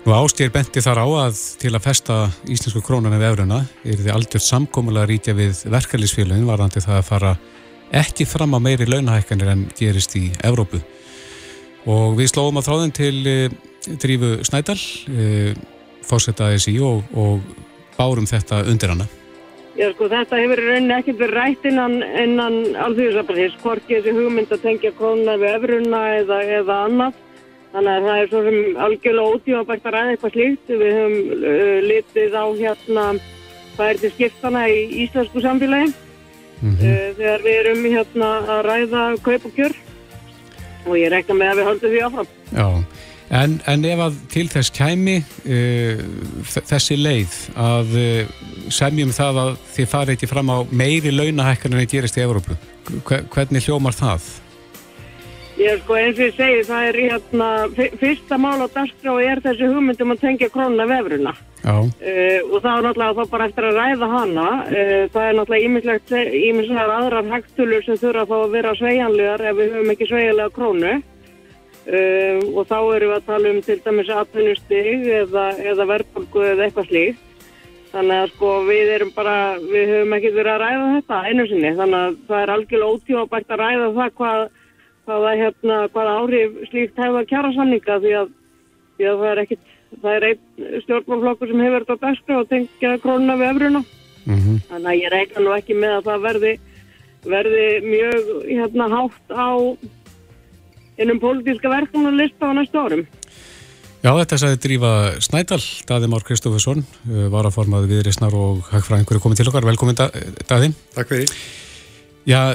Nú 0.07 0.13
ástýr 0.15 0.53
benti 0.53 0.79
þar 0.79 1.01
á 1.03 1.07
að 1.27 1.39
til 1.59 1.73
að 1.75 1.83
festa 1.83 2.17
íslensku 2.47 2.79
krónuna 2.85 3.19
við 3.19 3.27
efruna 3.27 3.57
er 3.83 3.99
þið 3.99 4.13
aldrei 4.13 4.39
samkómulega 4.39 5.09
rítja 5.09 5.35
við 5.35 5.65
verkefliðsfélagin 5.67 6.47
varðandi 6.47 6.83
það 6.85 6.99
að 7.01 7.09
fara 7.09 7.33
ekki 7.91 8.27
fram 8.27 8.55
á 8.55 8.59
meiri 8.63 8.87
launahækkanir 8.87 9.51
en 9.51 9.65
gerist 9.75 10.15
í 10.15 10.29
Evrópu. 10.47 10.79
Og 11.87 12.17
við 12.17 12.33
slóum 12.33 12.59
að 12.59 12.67
þráðin 12.67 12.95
til 12.95 13.15
e, 13.23 13.35
Drífu 14.01 14.31
Snædal, 14.47 14.79
e, 15.07 15.53
fórsetta 16.03 16.49
ASI 16.51 16.75
og, 16.83 17.05
og 17.15 17.39
bárum 17.95 18.27
þetta 18.27 18.65
undir 18.67 18.91
hana. 18.91 19.07
Já, 19.77 19.91
sko, 19.93 20.09
þetta 20.09 20.39
hefur 20.41 20.59
rauninni 20.65 20.95
ekkert 20.97 21.21
verið 21.21 21.37
rætt 21.37 21.69
innan, 21.69 21.99
innan 22.17 22.57
alþjóðsafnarins, 22.87 23.55
hvorki 23.61 23.99
þessi 23.99 24.15
hugmynd 24.17 24.51
að 24.51 24.63
tengja 24.65 24.91
krónar 24.97 25.39
við 25.39 25.53
efruna 25.53 26.01
eða, 26.17 26.41
eða 26.59 26.77
annað. 26.89 27.23
Þannig 27.71 27.93
að 27.93 28.07
það 28.07 28.19
er 28.19 28.29
svo 28.31 28.43
sem 28.47 28.59
algjörlega 28.87 29.35
ótífabært 29.35 29.87
að 29.87 29.95
ræða 29.95 30.13
eitthvað 30.15 30.35
slíkt. 30.35 30.71
Við 30.71 30.95
höfum 30.97 31.17
uh, 31.37 31.73
litið 31.85 32.37
á 32.41 32.45
hérna 32.57 33.07
hvað 33.77 33.91
er 33.91 33.99
til 34.01 34.13
skiptana 34.15 34.63
í 34.73 34.79
íslensku 35.05 35.43
samfélagi 35.45 35.91
mm 35.91 36.71
-hmm. 36.71 36.79
uh, 36.81 37.09
þegar 37.19 37.43
við 37.45 37.59
erum 37.61 37.83
hérna 37.85 38.29
að 38.55 38.65
ræða 38.71 39.03
kaup 39.21 39.45
og 39.45 39.53
kjör 39.59 39.77
og 40.87 40.97
ég 40.99 41.11
rekna 41.13 41.37
með 41.37 41.51
að 41.51 41.59
við 41.59 41.69
höldum 41.71 41.93
því 41.93 42.01
áfram. 42.07 42.33
Já. 42.53 42.67
En, 43.27 43.57
en 43.67 43.83
ef 43.83 44.01
að 44.05 44.19
til 44.31 44.45
þess 44.47 44.71
kæmi 44.71 45.17
uh, 45.19 46.03
þessi 46.55 46.95
leið 46.95 47.33
að 47.59 47.95
uh, 47.99 48.35
semjum 48.71 49.11
það 49.15 49.41
að 49.43 49.53
þið 49.75 49.89
farið 49.91 50.15
ekki 50.15 50.29
fram 50.31 50.51
á 50.53 50.57
meiri 50.71 51.11
launahækkan 51.11 51.75
en 51.75 51.83
það 51.83 51.95
gerist 51.97 52.19
í 52.19 52.23
Európu, 52.23 52.55
hvernig 53.03 53.67
hljómar 53.67 53.97
það? 53.97 54.29
Ég 55.57 55.81
sko 55.81 55.97
eins 55.97 56.19
og 56.19 56.27
ég 56.27 56.35
segi 56.37 56.63
það 56.67 56.87
er 56.87 56.99
hérna 57.01 57.49
fyrsta 57.97 58.37
mál 58.37 58.61
á 58.61 58.67
dagskrá 58.69 59.15
er 59.25 59.41
þessi 59.41 59.69
hugmyndum 59.71 60.13
að 60.13 60.21
tengja 60.21 60.51
krónuna 60.53 60.85
vefruna 60.91 61.33
uh, 61.33 62.39
og 62.51 62.59
það 62.61 62.71
er 62.75 62.85
náttúrulega 62.85 63.17
þá 63.17 63.31
bara 63.31 63.47
eftir 63.49 63.67
að 63.67 63.79
ræða 63.81 64.09
hana 64.13 64.47
það 65.15 65.23
er 65.23 65.37
náttúrulega 65.39 66.27
ímislegar 66.51 66.93
aðrar 66.99 67.31
hægtulur 67.33 67.85
sem 67.87 67.97
þurfa 68.03 68.27
þá 68.29 68.35
að 68.37 68.53
vera 68.53 68.75
sveianlegar 68.77 69.45
ef 69.49 69.57
við 69.57 69.73
höfum 69.73 69.95
ekki 69.95 70.09
sveianlega 70.11 70.53
krónu. 70.53 70.97
Um, 71.87 72.41
og 72.59 72.65
þá 72.67 72.79
erum 72.97 73.13
við 73.13 73.15
að 73.15 73.27
tala 73.29 73.51
um 73.53 73.59
til 73.63 73.77
dæmis 73.79 74.09
atvinnustig 74.11 75.05
eða, 75.21 75.43
eða 75.71 75.85
verðbólgu 75.87 76.41
eða 76.43 76.65
eitthvað 76.65 76.89
slíkt. 76.89 77.21
Þannig 77.93 78.23
að 78.23 78.33
sko 78.33 78.49
við 78.67 78.89
erum 78.97 79.13
bara 79.15 79.35
við 79.61 79.93
höfum 79.93 80.15
ekki 80.17 80.31
verið 80.35 80.51
að 80.51 80.59
ræða 80.65 80.89
þetta 80.97 81.19
einu 81.29 81.45
sinni. 81.47 81.71
Þannig 81.77 82.01
að 82.01 82.17
það 82.27 82.41
er 82.41 82.51
algjörlega 82.55 82.97
ótífabært 82.97 83.55
að 83.55 83.63
ræða 83.63 83.87
það 83.95 84.11
hvað, 84.19 84.43
hvað, 85.07 85.27
hérna, 85.41 85.79
hvað 85.95 86.13
áhrif 86.13 86.61
slíkt 86.69 87.01
hefða 87.01 87.25
kjara 87.31 87.51
sanninga 87.55 87.99
því 88.03 88.13
að, 88.21 88.31
því 88.97 89.09
að 89.11 89.19
það 89.23 89.31
er 89.31 89.43
ekkit 89.45 89.75
það 89.97 90.13
er 90.13 90.25
einn 90.29 90.81
stjórnmálflokkur 90.83 91.51
sem 91.51 91.61
hefur 91.63 91.85
þetta 91.85 92.01
besta 92.03 92.39
og 92.41 92.49
tengja 92.51 92.95
krónuna 93.03 93.37
við 93.39 93.51
öfruna 93.53 93.83
mm 93.83 94.39
-hmm. 94.39 94.57
þannig 94.71 94.89
að 94.91 94.99
ég 95.01 95.13
reikna 95.13 95.43
nú 95.45 95.53
ekki 95.55 95.77
með 95.77 95.93
að 95.97 96.09
það 96.09 96.25
verði 96.27 96.53
verði 97.27 97.67
mjög 97.85 98.27
hérna 98.47 98.89
hátt 98.91 99.31
á 99.33 99.49
innum 100.97 101.21
pólitíska 101.21 101.69
verkefnarlista 101.69 102.49
á 102.49 102.57
næstu 102.57 102.81
árum. 102.81 103.05
Já, 104.05 104.11
þetta 104.13 104.37
sagði 104.37 104.59
Drífa 104.63 104.91
Snædal, 105.25 105.63
Daði 105.89 106.09
Már 106.11 106.23
Kristófusson, 106.25 106.83
uh, 107.09 107.27
varaformaði 107.33 107.89
viðreysnar 107.91 108.35
og 108.37 108.67
hagfræðingur 108.71 109.17
er 109.17 109.23
komið 109.23 109.41
til 109.41 109.47
okkar. 109.49 109.65
Velkomin 109.65 109.97
Daði. 109.97 110.69
Takk 110.95 111.09
fyrir. 111.09 111.33
Já, 112.29 112.53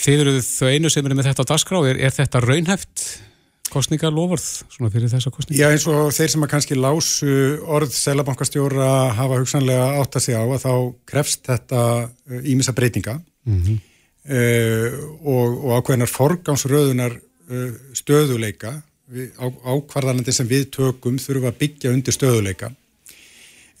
þið 0.00 0.24
eru 0.24 0.34
þau 0.44 0.68
einu 0.72 0.92
sem 0.92 1.06
eru 1.06 1.18
með 1.18 1.30
þetta 1.30 1.46
á 1.46 1.50
dagskrá. 1.52 1.80
Er, 1.90 2.00
er 2.08 2.14
þetta 2.14 2.42
raunhæft 2.44 3.06
kostninga 3.72 4.12
lofurð 4.14 4.46
svona 4.70 4.92
fyrir 4.94 5.10
þessa 5.10 5.32
kostninga? 5.34 5.58
Já, 5.58 5.72
eins 5.74 5.86
og 5.90 6.12
þeir 6.14 6.32
sem 6.32 6.46
að 6.46 6.52
kannski 6.52 6.78
lásu 6.78 7.32
orð 7.66 7.92
selabankastjóra 7.96 8.90
hafa 9.18 9.40
hugsanlega 9.42 9.88
átt 10.00 10.18
að 10.20 10.26
segja 10.28 10.44
á 10.44 10.46
að 10.46 10.62
þá 10.62 10.72
krefst 11.10 11.48
þetta 11.50 11.82
ímissa 12.46 12.72
uh, 12.72 12.78
breytinga 12.78 13.18
mm 13.18 13.62
-hmm. 13.62 13.80
uh, 14.30 15.00
og, 15.26 15.56
og 15.64 15.80
ákveðinar 15.80 16.12
forgámsröðunar 16.12 17.18
Uh, 17.46 17.76
stöðuleika 17.94 18.72
á, 19.38 19.46
ákvarðanandi 19.46 20.32
sem 20.34 20.48
við 20.50 20.64
tökum 20.74 21.14
þurfum 21.22 21.44
að 21.46 21.60
byggja 21.60 21.92
undir 21.94 22.14
stöðuleika 22.16 22.72
eh, 22.72 22.74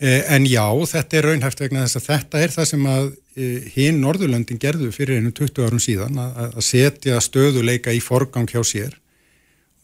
en 0.04 0.44
já, 0.44 0.64
þetta 0.90 1.16
er 1.16 1.26
raunhæft 1.30 1.60
vegna 1.62 1.86
þess 1.86 1.96
að 2.00 2.06
þetta 2.10 2.40
er 2.44 2.52
það 2.52 2.66
sem 2.68 2.88
að 2.90 3.06
eh, 3.40 3.68
hinn 3.72 4.02
Norðurlöndin 4.02 4.60
gerðu 4.60 4.90
fyrir 4.92 5.22
einu 5.22 5.32
20 5.32 5.64
árum 5.64 5.80
síðan 5.80 6.20
að, 6.20 6.58
setja 6.64 7.20
stöðuleika 7.24 7.94
í 7.96 8.02
forgang 8.04 8.48
hjá 8.50 8.60
sér 8.60 8.98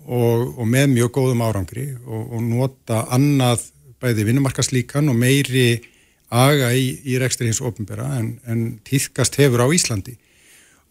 og, 0.05 0.53
og 0.59 0.69
með 0.69 0.93
mjög 0.99 1.15
góðum 1.17 1.47
árangri 1.47 1.87
og, 2.05 2.27
og 2.29 2.45
nota 2.45 3.07
annað 3.15 3.65
bæði 4.03 4.29
vinnumarkaslíkan 4.29 5.09
og 5.09 5.17
meiri 5.17 5.81
aga 6.29 6.75
í, 6.77 6.93
í 7.09 7.17
rekstri 7.21 7.49
hins 7.49 7.63
ofinbera 7.65 8.11
en, 8.19 8.35
en 8.45 8.63
týðkast 8.85 9.37
hefur 9.41 9.65
á 9.65 9.69
Íslandi. 9.73 10.19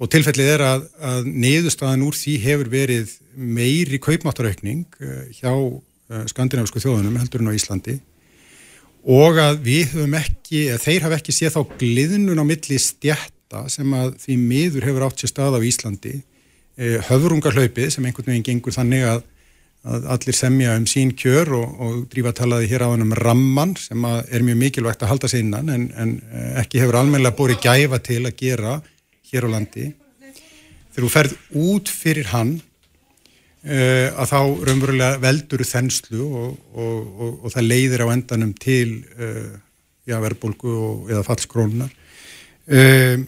Og 0.01 0.09
tilfellið 0.09 0.53
er 0.55 0.63
að, 0.65 0.85
að 0.97 1.27
niðurstaðan 1.29 2.05
úr 2.07 2.17
því 2.17 2.39
hefur 2.41 2.69
verið 2.73 3.17
meiri 3.37 4.01
kaupmáttaraukning 4.01 4.87
eh, 4.97 5.27
hjá 5.37 5.51
eh, 5.53 6.23
skandinavisku 6.31 6.81
þjóðunum 6.81 7.21
heldur 7.21 7.45
en 7.45 7.53
á 7.53 7.57
Íslandi 7.57 8.01
og 9.01 9.39
að 9.41 9.61
við 9.65 9.95
höfum 9.95 10.17
ekki, 10.19 10.65
þeir 10.81 11.07
hafa 11.07 11.17
ekki 11.17 11.33
séð 11.35 11.55
þá 11.55 11.75
gliðnun 11.81 12.41
á 12.41 12.45
milli 12.45 12.77
stjætta 12.81 13.65
sem 13.71 13.97
að 13.97 14.13
því 14.21 14.37
miður 14.37 14.87
hefur 14.89 15.05
átt 15.07 15.23
sér 15.23 15.31
stað 15.33 15.57
á 15.57 15.59
Íslandi, 15.65 16.21
eh, 16.77 16.97
höfrungarhlaupið 17.09 17.89
sem 17.95 18.05
einhvern 18.05 18.29
veginn 18.29 18.45
gengur 18.45 18.75
þannig 18.75 19.07
að, 19.09 19.23
að 19.83 20.07
allir 20.15 20.37
semja 20.37 20.75
um 20.77 20.85
sín 20.85 21.15
kjör 21.17 21.53
og, 21.57 21.79
og 21.81 21.95
drífa 22.11 22.33
talaði 22.37 22.69
hér 22.69 22.85
á 22.85 22.91
hann 22.93 23.07
um 23.07 23.15
ramman 23.17 23.75
sem 23.79 24.05
er 24.05 24.45
mjög 24.45 24.61
mikilvægt 24.61 25.01
að 25.01 25.15
halda 25.15 25.31
sig 25.31 25.41
innan 25.41 25.73
en, 25.73 25.89
en 25.97 26.15
ekki 26.61 26.83
hefur 26.83 27.01
almennilega 27.01 27.37
búið 27.37 27.57
gæfa 27.65 28.01
til 28.05 28.21
að 28.27 28.37
gera 28.37 28.77
hér 29.31 29.49
á 29.49 29.53
landi. 29.57 29.91
Þegar 30.91 31.07
þú 31.07 31.11
ferð 31.15 31.35
út 31.57 31.89
fyrir 31.89 32.29
hann 32.35 32.59
að 33.61 34.31
þá 34.31 34.39
raunverulega 34.67 35.19
veldur 35.21 35.61
þenslu 35.69 36.23
og, 36.25 36.53
og, 36.73 36.95
og, 37.21 37.33
og 37.45 37.53
það 37.53 37.67
leiðir 37.67 38.03
á 38.05 38.07
endanum 38.09 38.55
til 38.57 39.03
uh, 39.19 39.51
já, 40.09 40.15
verðbólgu 40.17 40.73
eða 41.11 41.21
fallskrónunar 41.27 41.91
uh, 41.93 43.21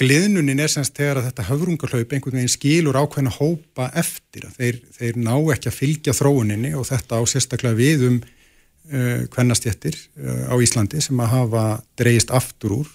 Gliðnunin 0.00 0.62
er 0.64 0.70
semst 0.72 0.96
þegar 0.96 1.18
að 1.20 1.26
þetta 1.28 1.44
höfrungarhlaup 1.50 2.12
einhvern 2.16 2.38
veginn 2.38 2.52
skilur 2.52 2.96
ákveðin 2.96 3.28
að 3.28 3.40
hópa 3.42 3.88
eftir 4.00 4.46
að 4.48 4.54
þeir, 4.56 4.78
þeir 4.96 5.18
ná 5.20 5.34
ekki 5.52 5.68
að 5.68 5.76
fylgja 5.76 6.14
þróuninni 6.16 6.70
og 6.78 6.86
þetta 6.88 7.18
á 7.20 7.22
sérstaklega 7.28 7.76
við 7.76 8.06
um 8.08 8.16
kvennastjettir 9.30 9.94
á 10.50 10.54
Íslandi 10.58 10.98
sem 11.04 11.20
að 11.22 11.28
hafa 11.30 11.64
dreyist 12.00 12.32
aftur 12.34 12.72
úr 12.80 12.88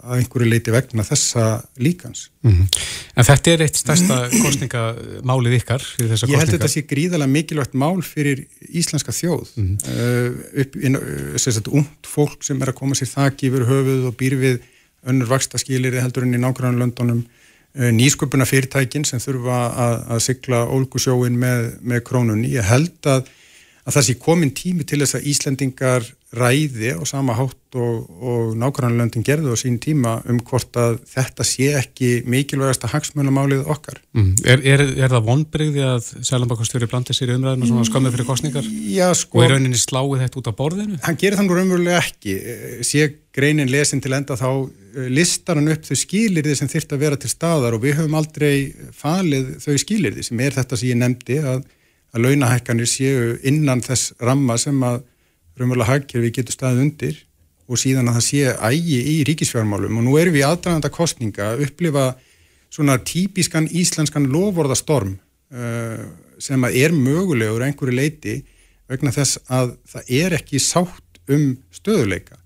að 0.00 0.20
einhverju 0.20 0.48
leiti 0.48 0.72
vegna 0.72 1.04
þessa 1.04 1.60
líkans. 1.80 2.30
Mm 2.40 2.52
-hmm. 2.52 2.68
En 3.16 3.26
þetta 3.28 3.50
er 3.50 3.64
eitt 3.66 3.76
stærsta 3.76 4.16
kostningamálið 4.32 5.56
ykkar 5.60 5.82
fyrir 5.84 6.12
þessa 6.14 6.26
kostninga? 6.26 6.36
Ég 6.36 6.40
held 6.40 6.52
að 6.52 6.56
þetta 6.56 6.72
sé 6.72 6.82
gríðalega 6.88 7.34
mikilvægt 7.34 7.74
mál 7.74 8.02
fyrir 8.02 8.46
íslenska 8.68 9.12
þjóð. 9.12 9.48
Mm 9.56 9.76
-hmm. 9.76 10.96
uh, 11.46 11.72
ungt 11.80 12.06
fólk 12.06 12.44
sem 12.44 12.62
er 12.62 12.72
að 12.72 12.78
koma 12.80 12.94
sér 12.94 13.12
þakki 13.12 13.50
yfir 13.50 13.66
höfuð 13.68 14.06
og 14.08 14.16
býr 14.16 14.36
við 14.40 14.60
önnur 15.06 15.28
vakstaskilir 15.28 16.00
heldur 16.00 16.24
enn 16.24 16.34
í 16.34 16.40
nákvæmlega 16.40 16.80
löndunum 16.80 17.24
uh, 17.24 17.90
nýsköpuna 17.92 18.46
fyrirtækin 18.48 19.04
sem 19.04 19.20
þurfa 19.20 19.60
að, 19.74 19.96
að 20.16 20.24
sigla 20.28 20.64
ólgusjóin 20.66 21.36
með, 21.36 21.76
með 21.82 22.04
krónunni. 22.08 22.54
Ég 22.56 22.64
held 22.64 23.04
að, 23.06 23.28
að 23.90 23.98
það 23.98 24.06
sé 24.06 24.16
komin 24.22 24.54
tími 24.56 24.86
til 24.86 25.02
þess 25.02 25.18
að 25.18 25.28
Íslendingar 25.32 26.08
ræði 26.30 26.92
og 26.94 27.08
sama 27.10 27.34
hátt 27.34 27.74
og, 27.74 28.04
og 28.22 28.50
nákvæmlega 28.58 29.00
löndin 29.00 29.24
gerðu 29.26 29.50
á 29.50 29.58
sín 29.58 29.80
tíma 29.82 30.20
um 30.30 30.38
hvort 30.46 30.76
að 30.78 31.00
þetta 31.10 31.46
sé 31.46 31.72
ekki 31.80 32.10
mikilvægasta 32.30 32.90
hagsmönamálið 32.92 33.64
okkar. 33.66 33.98
Mm. 34.14 34.36
Er, 34.46 34.62
er, 34.62 34.84
er 34.94 35.10
það 35.10 35.26
vonbreyði 35.26 35.82
að 35.88 36.12
Sælanbakastjóri 36.28 36.90
blandið 36.90 37.18
sér 37.18 37.32
í 37.32 37.38
umræðinu 37.38 37.66
og 37.66 37.72
svona 37.72 37.88
skamið 37.88 38.14
fyrir 38.14 38.30
kostningar? 38.30 38.70
Já, 38.94 39.08
sko. 39.18 39.40
Og 39.40 39.46
er 39.46 39.56
rauninni 39.56 39.82
sláið 39.82 40.22
þetta 40.22 40.40
út 40.42 40.52
á 40.54 40.54
borðinu? 40.62 41.00
Hann 41.02 41.18
gerir 41.18 41.40
þannig 41.40 41.58
raunverulega 41.58 42.04
ekki. 42.04 42.36
Sé 42.86 43.10
greinin 43.34 43.70
lesin 43.70 44.02
til 44.02 44.14
enda 44.14 44.38
þá 44.38 44.48
eh, 44.50 45.10
listar 45.10 45.58
hann 45.58 45.70
upp 45.72 45.86
þau 45.86 45.98
skilirði 45.98 46.56
sem 46.58 46.70
þyrft 46.70 46.94
að 46.94 47.04
vera 47.04 47.18
til 47.20 47.30
staðar 47.30 47.76
og 47.76 47.84
við 47.84 47.98
höfum 48.00 48.16
aldrei 48.18 48.54
falið 48.96 49.56
þau 49.62 49.76
skilirði 49.82 50.26
sem 50.26 50.42
er 50.42 50.56
þetta 50.58 50.78
sem 50.78 50.92
ég 50.92 51.00
nefndi 51.00 51.38
að, 51.42 51.62
að 52.10 52.26
launahækkanir 52.26 52.88
séu 52.90 53.34
innan 53.46 53.82
þess 53.84 54.14
ramma 54.22 54.56
sem 54.58 54.78
að 54.82 55.02
raunverulega 55.58 55.92
hagkerfi 55.92 56.32
getur 56.40 56.56
staðið 56.56 56.84
undir 56.86 57.20
og 57.70 57.78
síðan 57.78 58.10
að 58.10 58.18
það 58.18 58.26
sé 58.26 58.54
ægi 58.70 58.98
í 59.12 59.16
ríkisfjármálum 59.28 60.00
og 60.00 60.06
nú 60.06 60.16
erum 60.18 60.34
við 60.34 60.46
aðdraganda 60.48 60.90
kostninga 60.94 61.52
að 61.52 61.64
upplifa 61.68 62.06
svona 62.70 62.96
típiskan 63.06 63.68
íslenskan 63.70 64.26
lovorðastorm 64.30 65.16
uh, 65.54 66.02
sem 66.42 66.66
að 66.66 66.78
er 66.82 66.94
mögulegur 66.96 67.66
einhverju 67.66 67.94
leiti 67.94 68.36
vegna 68.90 69.12
þess 69.14 69.38
að 69.50 69.76
það 69.90 70.14
er 70.18 70.36
ekki 70.40 70.62
sátt 70.62 71.20
um 71.30 71.52
stöðuleika. 71.74 72.40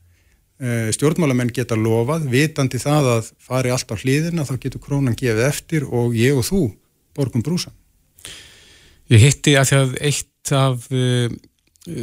Uh, 0.60 0.90
stjórnmálamenn 0.94 1.52
geta 1.54 1.76
lofað, 1.76 2.28
vitandi 2.32 2.80
það 2.80 3.10
að 3.14 3.30
fari 3.42 3.72
allt 3.72 3.90
á 3.92 3.96
hlýðina 3.96 4.44
þá 4.48 4.54
getur 4.60 4.84
krónan 4.84 5.16
gefið 5.16 5.48
eftir 5.48 5.88
og 5.88 6.16
ég 6.18 6.36
og 6.36 6.44
þú 6.48 6.66
borgum 7.16 7.44
brúsan. 7.44 7.72
Ég 9.14 9.22
hitti 9.22 9.52
að 9.54 9.68
því 9.68 9.76
að 9.78 9.92
eitt 10.08 10.50
af 10.56 10.86
uh, 10.90 11.34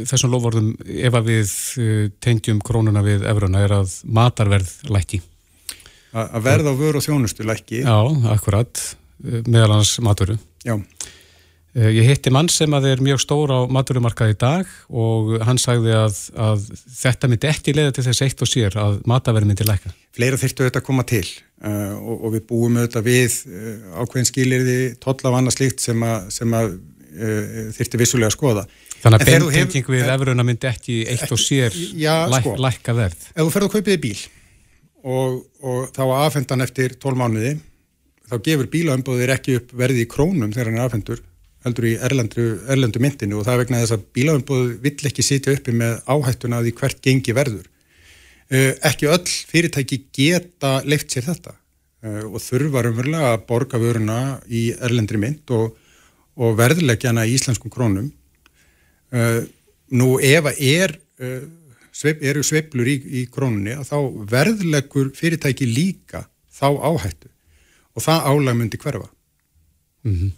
þessum 0.08 0.32
lofvorðum 0.32 0.70
ef 0.80 1.18
að 1.18 1.26
við 1.28 1.50
uh, 1.82 2.06
tengjum 2.24 2.62
krónuna 2.64 3.02
við 3.04 3.26
efruna 3.28 3.64
er 3.66 3.74
að 3.82 3.98
matarverð 4.08 4.70
lækki. 4.88 5.20
Að 6.12 6.44
verð 6.46 6.70
á 6.72 6.74
vöru 6.76 7.00
og 7.00 7.04
þjónustu 7.04 7.44
lækki? 7.48 7.82
Já, 7.84 7.98
akkurat, 8.32 8.80
uh, 9.26 9.42
meðal 9.44 9.76
hans 9.76 9.98
maturu. 10.04 10.38
Já. 10.64 10.78
Ég 11.72 12.04
hitti 12.04 12.28
mann 12.28 12.50
sem 12.52 12.68
að 12.76 12.90
er 12.90 13.00
mjög 13.00 13.22
stór 13.22 13.48
á 13.48 13.64
maturumarkað 13.72 14.34
í 14.34 14.36
dag 14.36 14.72
og 14.92 15.38
hann 15.40 15.56
sagði 15.56 15.94
að, 15.96 16.18
að 16.36 16.66
þetta 16.98 17.30
myndi 17.32 17.48
ekki 17.48 17.72
leiða 17.72 17.94
til 17.96 18.04
þess 18.10 18.24
eitt 18.26 18.44
og 18.44 18.50
sér 18.50 18.76
að 18.76 18.98
matarverð 19.08 19.48
myndi 19.48 19.64
lækka. 19.64 19.94
Fleira 20.12 20.36
þurftu 20.36 20.66
auðvitað 20.66 20.82
að 20.82 20.86
koma 20.90 21.06
til 21.08 21.24
uh, 21.24 21.94
og, 21.96 22.18
og 22.18 22.34
við 22.34 22.44
búum 22.50 22.76
auðvitað 22.76 23.08
við 23.08 23.38
uh, 23.48 24.02
ákveðin 24.02 24.28
skilirði 24.28 24.76
tolla 25.00 25.32
af 25.32 25.38
annað 25.38 25.56
slíkt 25.56 25.80
sem 25.86 26.04
að, 26.04 26.28
sem 26.36 26.58
að 26.60 26.74
þurftu 27.76 28.00
vissulega 28.00 28.30
að 28.30 28.36
skoða. 28.36 28.62
Þannig 29.02 29.24
að 29.24 29.48
beintinging 29.56 29.90
við 29.90 30.12
efruðuna 30.14 30.46
myndi 30.46 30.68
ekki 30.70 31.00
eitt 31.10 31.34
og 31.34 31.40
sér 31.42 31.74
já, 31.98 32.14
læk, 32.30 32.46
sko, 32.46 32.54
lækka 32.62 32.94
verð. 32.96 33.26
Ef 33.34 33.42
þú 33.42 33.50
ferð 33.56 33.68
að 33.68 33.74
kaupiði 33.74 34.00
bíl 34.04 34.20
og, 35.02 35.40
og 35.66 35.90
þá 35.96 36.02
aðfendan 36.06 36.64
eftir 36.64 36.94
12 37.02 37.18
mánuði, 37.18 37.56
þá 38.30 38.36
gefur 38.46 38.70
bílaömbóðir 38.72 39.34
ekki 39.34 39.58
upp 39.58 39.74
verði 39.82 40.06
í 40.06 40.10
krónum 40.10 40.54
þegar 40.54 40.70
hann 40.70 40.78
er 40.78 40.86
aðfendur, 40.86 41.24
heldur 41.66 41.88
í 41.90 41.96
erlendu, 42.08 42.46
erlendu 42.70 43.02
myndinu 43.02 43.40
og 43.40 43.46
það 43.48 43.56
er 43.56 43.62
vegna 43.64 43.82
þess 43.82 43.96
að 43.96 44.06
bílaömbóð 44.18 44.70
vill 44.86 45.10
ekki 45.10 45.26
sitja 45.26 45.56
uppi 45.56 45.74
með 45.76 45.98
áhættuna 46.06 46.62
því 46.62 46.74
hvert 46.78 47.02
gengi 47.04 47.34
verður. 47.36 47.66
Ekki 48.52 49.08
öll 49.08 49.26
fyrirtæki 49.48 50.02
geta 50.14 50.78
leift 50.84 51.12
sér 51.12 51.26
þetta 51.30 51.56
og 52.02 52.40
þurfa 52.42 52.82
umverulega 52.90 53.34
að 53.36 53.44
borga 53.48 53.78
vöruna 53.78 54.18
í 54.50 54.70
erlendri 54.74 55.20
mynd 55.22 55.52
og, 55.54 55.76
og 56.36 56.56
verðlegjana 56.58 57.26
í 57.28 57.34
íslenskum 57.36 57.72
krónum 57.72 58.10
Uh, 59.12 59.42
nú 59.92 60.14
ef 60.24 60.46
að 60.48 60.60
er, 60.64 60.94
uh, 61.20 61.42
sveip, 61.92 62.22
eru 62.24 62.40
sveiplur 62.46 62.88
í, 62.88 62.94
í 63.20 63.24
krónunni 63.28 63.74
að 63.76 63.90
þá 63.90 63.98
verðlegur 64.30 65.10
fyrirtæki 65.16 65.68
líka 65.68 66.22
þá 66.48 66.70
áhættu 66.80 67.28
og 67.92 68.06
það 68.06 68.30
álag 68.30 68.56
myndi 68.56 68.80
hverfa. 68.80 69.10
Mm 70.08 70.14
-hmm. 70.14 70.30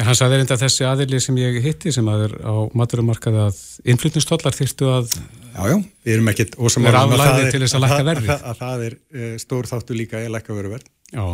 En 0.00 0.08
hann 0.08 0.16
sagði 0.16 0.38
reynda 0.40 0.56
þessi 0.56 0.86
aðili 0.88 1.20
sem 1.20 1.36
ég 1.36 1.60
hitti 1.62 1.92
sem 1.92 2.08
að 2.08 2.24
er 2.30 2.32
á 2.48 2.54
maturumarkaði 2.72 3.42
að 3.44 3.60
innflytnustollar 3.84 4.56
þýrstu 4.56 4.88
að 4.88 5.12
Jájá, 5.52 5.76
við 6.04 6.14
erum 6.14 6.28
ekkert 6.32 6.56
ósamála 6.56 7.04
um 7.04 7.12
að 7.12 7.20
að, 7.20 8.08
að, 8.08 8.30
að 8.40 8.56
það 8.56 8.84
er 8.86 8.96
uh, 8.96 9.36
stór 9.36 9.68
þáttu 9.68 9.94
líka 9.94 10.16
að 10.16 10.32
lækka 10.32 10.56
veru 10.56 10.72
verð. 10.72 10.88
Já, 11.12 11.24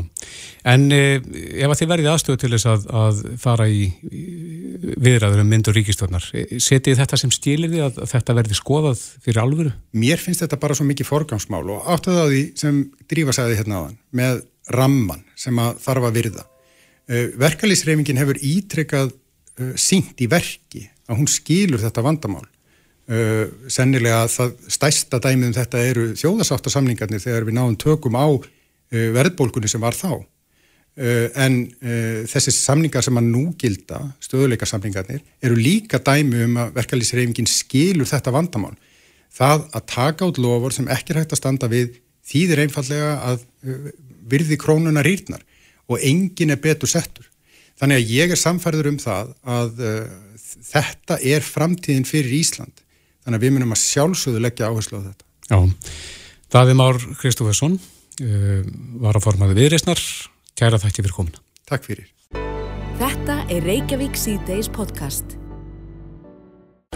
en 0.66 0.88
e, 0.90 1.20
ef 1.62 1.72
þið 1.78 1.90
verðið 1.92 2.08
aðstöðu 2.10 2.38
til 2.42 2.48
þess 2.50 2.66
að, 2.66 2.86
að 2.98 3.18
fara 3.38 3.68
í, 3.70 3.84
í 4.10 4.22
viðræður 4.98 5.42
um 5.44 5.52
mynd 5.52 5.70
og 5.70 5.76
ríkistofnar, 5.76 6.26
e, 6.34 6.58
setið 6.58 6.98
þetta 6.98 7.18
sem 7.22 7.30
stílir 7.34 7.70
því 7.70 7.84
að 7.86 8.00
þetta 8.10 8.36
verði 8.40 8.58
skoðað 8.58 9.04
fyrir 9.22 9.40
alvöru? 9.44 9.74
Mér 10.02 10.18
finnst 10.18 10.42
þetta 10.42 10.58
bara 10.64 10.74
svo 10.74 10.88
mikið 10.88 11.10
forgangsmál 11.12 11.62
og 11.76 11.86
áttuð 11.94 12.18
á 12.18 12.26
því 12.26 12.42
sem 12.58 12.82
drífa 13.06 13.36
sæði 13.38 13.60
hérna 13.60 13.84
þann 13.84 13.96
með 14.18 14.42
ramman 14.74 15.22
sem 15.38 15.62
að 15.62 15.80
þarf 15.86 16.10
að 16.10 16.20
virða. 16.24 16.46
E, 17.06 17.24
verkalýsreifingin 17.38 18.22
hefur 18.24 18.42
ítrekkað 18.50 19.14
e, 19.14 19.72
sínt 19.78 20.18
í 20.18 20.30
verki 20.34 20.88
að 21.06 21.22
hún 21.22 21.30
skilur 21.30 21.86
þetta 21.86 22.08
vandamál. 22.08 22.46
E, 23.06 23.46
sennilega 23.70 24.24
að 24.26 24.34
það 24.40 24.60
stæsta 24.74 25.22
dæmið 25.22 25.52
um 25.52 25.58
þetta 25.62 25.88
eru 25.94 26.12
þjóðasáttarsamningarnir 26.18 27.22
þegar 27.22 27.46
við 27.46 27.60
náum 27.62 27.78
tökum 27.78 28.18
á 28.18 28.26
Eh, 28.26 28.57
verðbólkunni 28.90 29.68
sem 29.70 29.82
var 29.82 29.96
þá. 29.96 30.22
Eh, 30.98 31.28
en 31.38 31.60
eh, 31.78 32.24
þessi 32.26 32.50
samningar 32.50 33.04
sem 33.06 33.18
að 33.20 33.28
nú 33.30 33.42
gilda, 33.60 34.00
stöðuleika 34.18 34.66
samningarnir 34.66 35.20
eru 35.46 35.54
líka 35.54 36.00
dæmi 36.02 36.40
um 36.42 36.56
að 36.58 36.72
verkefliðsreifingin 36.80 37.46
skilur 37.46 38.08
þetta 38.10 38.32
vandamál. 38.34 38.72
Það 39.30 39.68
að 39.78 39.84
taka 39.92 40.26
út 40.26 40.40
lofur 40.42 40.74
sem 40.74 40.88
ekki 40.90 41.14
er 41.14 41.20
hægt 41.20 41.36
að 41.36 41.38
standa 41.38 41.68
við 41.70 42.00
þýðir 42.26 42.64
einfallega 42.64 43.12
að 43.28 43.44
virði 44.28 44.58
krónuna 44.58 45.04
rýrnar 45.06 45.44
og 45.86 46.02
engin 46.02 46.50
er 46.50 46.58
betur 46.64 46.90
settur. 46.90 47.28
Þannig 47.78 48.00
að 48.00 48.10
ég 48.16 48.34
er 48.34 48.40
samfærður 48.40 48.88
um 48.90 48.98
það 48.98 49.30
að 49.46 49.84
þetta 50.72 51.20
er 51.22 51.46
framtíðin 51.46 52.08
fyrir 52.08 52.34
Ísland. 52.40 52.74
Þannig 53.22 53.38
að 53.38 53.46
við 53.46 53.54
munum 53.54 53.76
að 53.76 53.84
sjálfsögðu 53.84 54.42
leggja 54.42 54.72
áherslu 54.72 54.98
á 54.98 55.06
þetta. 55.06 55.28
Já, 55.46 55.58
Daði 56.58 56.74
Már 56.80 56.98
Kristófesson 57.22 57.78
var 58.18 59.18
að 59.18 59.24
formaði 59.24 59.58
viðreysnar 59.60 60.00
kæra 60.58 60.80
þætti 60.82 61.04
fyrir 61.04 61.14
komuna. 61.14 61.42
Takk 61.68 61.84
fyrir. 61.86 62.08
Þetta 62.98 63.36
er 63.52 63.62
Reykjavík 63.62 64.16
C-Days 64.18 64.70
podcast. 64.74 65.36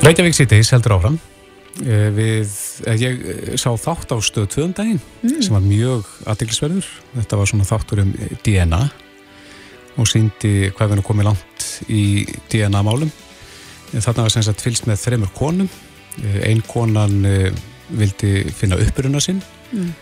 Reykjavík 0.02 0.34
C-Days 0.34 0.72
heldur 0.74 0.96
áfram 0.96 1.18
uh, 1.18 2.08
við, 2.16 2.56
uh, 2.88 2.96
ég 2.98 3.20
sá 3.60 3.70
þátt 3.78 4.10
á 4.10 4.18
stöðu 4.18 4.50
tvöðum 4.50 4.74
daginn 4.74 4.98
mm. 4.98 5.36
sem 5.46 5.54
var 5.54 5.62
mjög 5.62 6.10
aðdeglisverður. 6.32 6.88
Þetta 7.14 7.38
var 7.38 7.52
svona 7.52 7.68
þáttur 7.68 8.02
um 8.02 8.12
DNA 8.42 8.82
og 10.00 10.08
síndi 10.08 10.72
hvað 10.72 10.88
við 10.88 10.96
erum 10.96 11.06
komið 11.06 11.28
langt 11.30 11.68
í 11.92 12.04
DNA-málum. 12.50 13.12
Þarna 13.92 14.26
var 14.26 14.34
sem 14.34 14.46
sagt 14.48 14.64
fylst 14.64 14.88
með 14.88 15.04
þreymur 15.04 15.34
konum. 15.36 15.68
Einn 16.42 16.64
konan 16.66 17.20
vildi 17.92 18.48
finna 18.56 18.76
uppuruna 18.80 19.20
sinn 19.20 19.38
mm. 19.72 19.92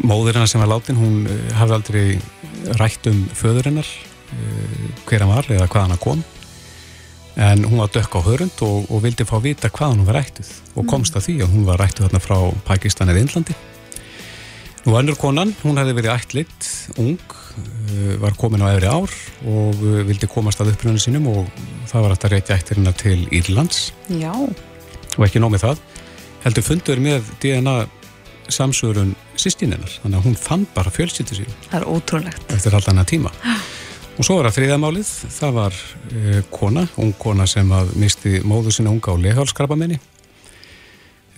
Móður 0.00 0.38
hennar 0.38 0.50
sem 0.50 0.62
var 0.62 0.70
látin 0.70 0.98
hún 0.98 1.24
uh, 1.28 1.38
hafði 1.58 1.76
aldrei 1.76 2.04
rætt 2.80 3.08
um 3.10 3.24
föður 3.36 3.70
hennar 3.70 3.88
uh, 3.88 4.84
hver 5.08 5.24
hann 5.24 5.32
var 5.32 5.48
eða 5.50 5.68
hvað 5.70 5.88
hann 5.88 6.04
kom. 6.04 6.22
En 7.40 7.64
hún 7.64 7.80
var 7.80 7.90
dökk 7.94 8.16
á 8.18 8.20
hörund 8.26 8.62
og, 8.66 8.90
og 8.90 9.02
vildi 9.04 9.26
fá 9.28 9.36
vita 9.42 9.70
hvað 9.72 9.94
hann 9.94 10.06
var 10.08 10.20
rættuð 10.20 10.50
og 10.76 10.88
komst 10.90 11.16
að 11.16 11.28
því 11.28 11.36
að 11.44 11.52
hún 11.54 11.66
var 11.68 11.80
rættuð 11.80 12.08
þarna 12.08 12.22
frá 12.24 12.38
Pakistan 12.66 13.12
eða 13.12 13.22
Índlandi 13.24 13.56
nú 14.86 14.96
annur 14.96 15.16
konan, 15.20 15.52
hún 15.60 15.76
hefði 15.76 15.94
verið 15.98 16.12
ættlitt 16.14 16.68
ung, 17.00 17.20
uh, 17.20 18.14
var 18.22 18.36
komin 18.40 18.64
á 18.64 18.72
efri 18.72 18.88
ár 18.88 19.16
og 19.50 19.82
vildi 20.08 20.28
komast 20.30 20.62
að 20.62 20.72
uppröðinu 20.74 21.02
sínum 21.02 21.28
og 21.30 21.48
það 21.90 22.06
var 22.06 22.14
að 22.16 22.28
reytja 22.34 22.56
ættirina 22.56 22.94
til 22.96 23.26
Írlands. 23.28 23.90
Já. 24.08 24.32
og 24.32 25.26
ekki 25.26 25.42
nómið 25.42 25.66
það 25.66 25.82
heldur 26.44 26.64
fundur 26.64 27.00
með 27.02 27.32
DNA 27.42 27.74
samsögurun 28.54 29.14
sýstíninnar 29.38 30.00
þannig 30.02 30.20
að 30.20 30.26
hún 30.28 30.38
fann 30.38 30.66
bara 30.74 30.92
fjölsýttu 30.94 31.38
sín 31.40 31.52
það 31.68 31.78
er 31.80 31.88
ótrúlegt 31.90 32.56
eftir 32.56 32.76
alltaf 32.76 32.94
hana 32.94 33.06
tíma 33.08 33.32
Og 34.20 34.26
svo 34.26 34.34
var 34.36 34.50
það 34.50 34.56
þriðamálið, 34.58 35.10
það 35.32 35.52
var 35.56 35.76
uh, 35.80 36.40
kona, 36.52 36.82
ung 37.00 37.14
kona 37.16 37.46
sem 37.48 37.70
að 37.72 37.94
misti 37.96 38.42
móðu 38.44 38.74
sinna 38.76 38.92
unga 38.92 39.14
á 39.14 39.22
lehálskrabamenni. 39.22 39.96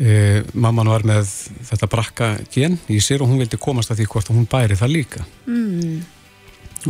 Uh, 0.02 0.40
mamman 0.50 0.90
var 0.90 1.04
með 1.06 1.30
þetta 1.68 1.88
brakka 1.92 2.32
gen 2.50 2.74
í 2.90 2.98
sér 2.98 3.22
og 3.22 3.30
hún 3.30 3.38
vildi 3.38 3.60
komast 3.62 3.92
að 3.94 4.00
því 4.00 4.08
hvort 4.10 4.32
hún 4.34 4.48
bæri 4.50 4.78
það 4.80 4.94
líka. 4.96 5.22
Mm. 5.46 6.00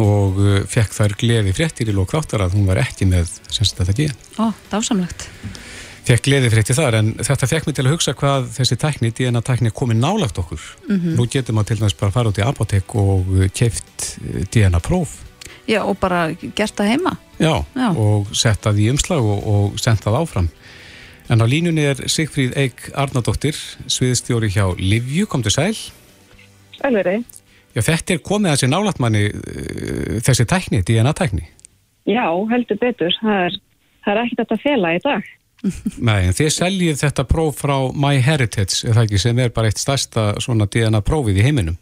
Og 0.00 0.40
uh, 0.40 0.56
fekk 0.72 0.96
þær 0.96 1.16
gleði 1.20 1.52
fréttir 1.58 1.92
í 1.92 1.96
lókráttar 1.98 2.46
að 2.46 2.56
hún 2.56 2.64
var 2.70 2.80
ekki 2.86 3.10
með 3.12 3.28
semst 3.52 3.76
þetta 3.76 3.98
gen. 3.98 4.16
Ó, 4.40 4.48
dásamlegt. 4.72 5.28
Fekk 6.02 6.24
gleði 6.26 6.48
fréttir 6.50 6.74
þar 6.74 6.96
en 6.98 7.10
þetta 7.22 7.46
fekk 7.46 7.66
mig 7.68 7.76
til 7.78 7.84
að 7.86 7.92
hugsa 7.94 8.14
hvað 8.18 8.48
þessi 8.56 8.78
tækni, 8.82 9.12
DNA 9.14 9.42
tækni 9.46 9.70
komið 9.70 10.00
nálagt 10.02 10.38
okkur. 10.38 10.62
Mm 10.88 10.96
-hmm. 10.96 11.16
Nú 11.18 11.26
getur 11.30 11.54
maður 11.54 11.68
til 11.68 11.78
dæmis 11.78 11.98
bara 12.00 12.10
að 12.10 12.14
fara 12.14 12.28
út 12.28 12.38
í 12.38 12.46
apotek 12.46 12.94
og 12.94 13.26
keift 13.54 14.18
DNA 14.50 14.80
próf 14.80 15.20
Já, 15.68 15.84
og 15.86 15.98
bara 16.02 16.32
gert 16.32 16.74
það 16.74 16.90
heima. 16.90 17.16
Já, 17.38 17.64
Já. 17.74 17.88
og 17.96 18.32
sett 18.34 18.62
það 18.64 18.80
í 18.82 18.88
umslag 18.90 19.22
og, 19.22 19.46
og 19.46 19.78
sendt 19.80 20.02
það 20.02 20.18
áfram. 20.18 20.48
En 21.30 21.38
á 21.38 21.46
línunni 21.46 21.84
er 21.86 22.02
Sigfríð 22.10 22.56
Eik 22.58 22.88
Arnardóttir, 22.98 23.54
sviðstjóri 23.86 24.50
hjá 24.50 24.74
Livju, 24.78 25.28
kom 25.30 25.42
til 25.42 25.54
sæl. 25.54 25.76
Sælveri. 26.80 27.22
Já, 27.72 27.80
þetta 27.80 28.16
er 28.16 28.24
komið 28.26 28.52
að 28.52 28.58
sér 28.60 28.72
nálatmanni 28.72 29.22
eh, 29.30 30.18
þessi 30.26 30.48
tækni, 30.50 30.82
DNA-tækni. 30.82 31.46
Já, 32.10 32.26
heldur 32.50 32.80
betur. 32.82 33.14
Það 33.22 33.46
er, 33.46 33.60
það 34.02 34.12
er 34.12 34.22
ekkert 34.26 34.56
að 34.56 34.66
fela 34.66 34.92
í 34.96 35.00
dag. 35.06 35.30
Nei, 36.02 36.26
en 36.26 36.34
þið 36.34 36.50
seljið 36.56 37.00
þetta 37.04 37.24
próf 37.28 37.60
frá 37.62 37.76
MyHeritage, 37.94 38.82
er 38.88 38.96
það 38.96 39.04
ekki, 39.04 39.20
sem 39.22 39.42
er 39.42 39.52
bara 39.54 39.70
eitt 39.70 39.82
stærsta 39.82 40.32
svona 40.42 40.66
DNA-prófið 40.66 41.38
í 41.38 41.44
heiminum? 41.46 41.76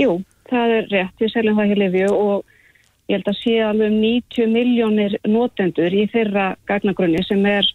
Jú, 0.00 0.18
það 0.50 0.74
er 0.76 0.90
rétt. 0.90 1.14
Við 1.20 1.32
seljum 1.32 1.60
það 1.60 1.70
hjá 1.70 1.78
Livju 1.80 2.10
og 2.12 2.44
ég 3.08 3.16
held 3.16 3.30
að 3.32 3.38
sé 3.40 3.56
alveg 3.64 3.92
um 3.92 3.98
90 4.02 4.52
miljónir 4.52 5.16
notendur 5.28 5.96
í 5.96 6.06
þeirra 6.12 6.52
gagnagrunni 6.68 7.24
sem 7.26 7.42
er 7.48 7.66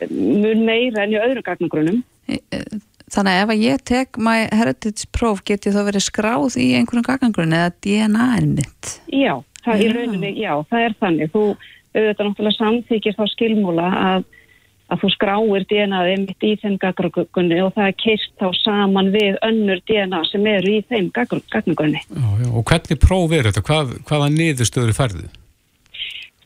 eh, 0.00 0.12
mun 0.12 0.64
meira 0.68 1.04
enn 1.04 1.16
í 1.16 1.20
öðru 1.20 1.44
gagnagrunum. 1.48 2.02
Eh, 2.30 2.64
þannig 3.10 3.36
að 3.36 3.44
ef 3.44 3.54
að 3.54 3.64
ég 3.64 3.84
tek 3.90 4.20
my 4.20 4.38
heritage 4.52 5.08
próf 5.16 5.40
geti 5.48 5.72
þá 5.74 5.82
verið 5.88 6.06
skráð 6.06 6.58
í 6.60 6.72
einhverjum 6.78 7.08
gagnagrunni 7.08 7.56
eða 7.58 7.72
DNA-in 7.86 8.52
mitt? 8.58 8.96
Já, 9.08 9.40
það 9.64 9.86
er 9.86 9.96
rauninni, 9.96 10.34
já, 10.38 10.52
það 10.68 10.86
er 10.86 10.98
þannig. 11.00 11.32
Þú 11.32 11.44
auðvitað 11.90 12.28
náttúrulega 12.28 12.58
samþykir 12.58 13.16
þá 13.16 13.24
skilmúla 13.32 13.88
að 13.98 14.28
að 14.90 15.04
þú 15.04 15.10
skráir 15.14 15.66
DNA-ið 15.70 16.24
mitt 16.24 16.46
í 16.46 16.54
þeim 16.62 16.78
gagnagunni 16.82 17.60
og 17.62 17.74
það 17.76 17.90
er 17.90 17.98
keist 18.00 18.32
þá 18.40 18.48
saman 18.58 19.12
við 19.14 19.38
önnur 19.46 19.82
DNA 19.88 20.22
sem 20.30 20.48
eru 20.50 20.72
í 20.78 20.80
þeim 20.90 21.12
gagnagunni. 21.14 22.02
Og 22.50 22.64
hvernig 22.66 22.98
próf 23.02 23.36
er 23.36 23.50
þetta? 23.50 23.62
Hvað, 23.68 23.94
hvaða 24.08 24.32
niðurstöður 24.34 24.96
færðu? 24.96 25.28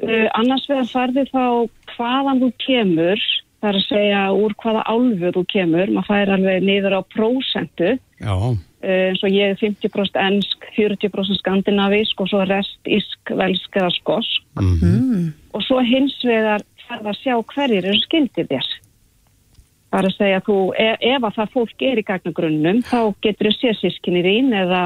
Uh, 0.02 0.26
annars 0.34 0.66
vegar 0.68 0.90
færðu 0.90 1.24
þá 1.30 1.44
hvaðan 1.94 2.42
þú 2.42 2.50
kemur, 2.64 3.24
það 3.62 3.70
er 3.70 3.78
að 3.78 3.86
segja 3.86 4.22
úr 4.34 4.54
hvaða 4.60 4.84
álfu 4.90 5.32
þú 5.36 5.44
kemur, 5.54 5.92
maður 5.94 6.08
fær 6.10 6.32
alveg 6.34 6.66
niður 6.66 6.96
á 6.98 7.00
prósentu, 7.14 7.92
uh, 8.20 8.48
eins 8.84 9.22
og 9.24 9.32
ég 9.32 9.54
er 9.54 9.60
50% 9.62 10.20
ennsk, 10.20 10.68
40% 10.76 11.40
skandinavísk 11.40 12.20
og 12.20 12.28
svo 12.32 12.42
rest 12.50 12.90
ísk, 12.90 13.32
velsk 13.38 13.80
eða 13.80 13.94
skosk. 13.94 14.44
Mm 14.60 14.76
-hmm. 14.82 15.32
Og 15.54 15.62
svo 15.62 15.78
hins 15.80 16.18
vegar 16.26 16.60
þarf 16.88 17.10
að 17.10 17.20
sjá 17.20 17.34
hverjir 17.54 17.88
eru 17.88 18.00
skildir 18.02 18.48
þér. 18.50 18.70
Það 19.90 19.98
er 20.00 20.08
að 20.08 20.16
segja 20.18 20.38
að 20.40 20.46
þú, 20.48 20.58
e, 20.74 20.86
ef 21.14 21.26
að 21.28 21.36
það 21.38 21.52
fólk 21.54 21.82
er 21.86 22.00
í 22.00 22.06
gagnagrunnum, 22.08 22.80
þá 22.82 23.00
getur 23.22 23.50
þau 23.50 23.58
sér 23.60 23.76
sískinir 23.78 24.26
ín 24.26 24.48
eða, 24.58 24.84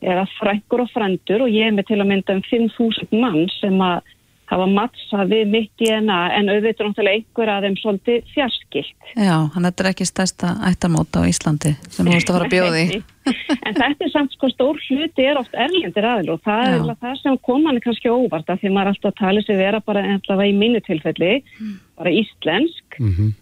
eða 0.00 0.24
frængur 0.38 0.84
og 0.86 0.92
frændur 0.94 1.44
og 1.44 1.52
ég 1.52 1.68
er 1.68 1.74
með 1.76 1.90
til 1.90 1.98
að 2.00 2.10
mynda 2.12 2.38
um 2.38 2.44
5.000 2.48 3.20
mann 3.20 3.50
sem 3.58 3.76
að 3.84 4.14
hafa 4.48 4.66
mattsað 4.72 5.32
við 5.32 5.50
mitt 5.52 5.70
DNA 5.80 6.18
en 6.38 6.48
auðvitað 6.48 6.88
náttúrulega 6.88 7.18
einhver 7.18 7.50
að 7.52 7.66
þeim 7.66 7.76
svolítið 7.82 8.30
fjarskilt. 8.32 9.10
Já, 9.12 9.34
hann 9.54 9.68
er 9.68 9.88
ekki 9.90 10.06
stærsta 10.08 10.54
ættamóta 10.68 11.20
á 11.20 11.28
Íslandi 11.28 11.74
sem 11.88 12.08
þú 12.08 12.14
vorust 12.14 12.30
að 12.30 12.38
fara 12.38 12.48
að 12.48 12.54
bjóði. 12.54 13.00
en 13.66 13.76
þetta 13.76 14.06
er 14.06 14.12
samt 14.14 14.36
sko 14.36 14.50
stór 14.52 14.80
hluti 14.86 15.26
er 15.28 15.40
oft 15.40 15.52
erlendir 15.52 16.08
aðil 16.08 16.32
og 16.36 16.40
það 16.48 16.64
Já. 16.64 16.78
er 16.78 17.02
það 17.04 17.20
sem 17.22 17.38
koman 17.50 17.76
er 17.76 17.84
kannski 17.84 18.12
óvart 18.12 18.48
af 18.48 18.62
því 18.62 18.72
maður 18.72 18.92
alltaf 18.94 19.18
tali 19.20 19.44
sig 19.44 19.60
vera 19.60 19.82
bara 19.84 20.06
ennlega 20.14 20.48
í 20.48 20.56
minni 20.56 20.80
tilfelli, 20.86 21.34
mm. 21.60 21.76
bara 22.00 22.14
íslensk 22.22 23.00
mm 23.02 23.12
-hmm. 23.12 23.32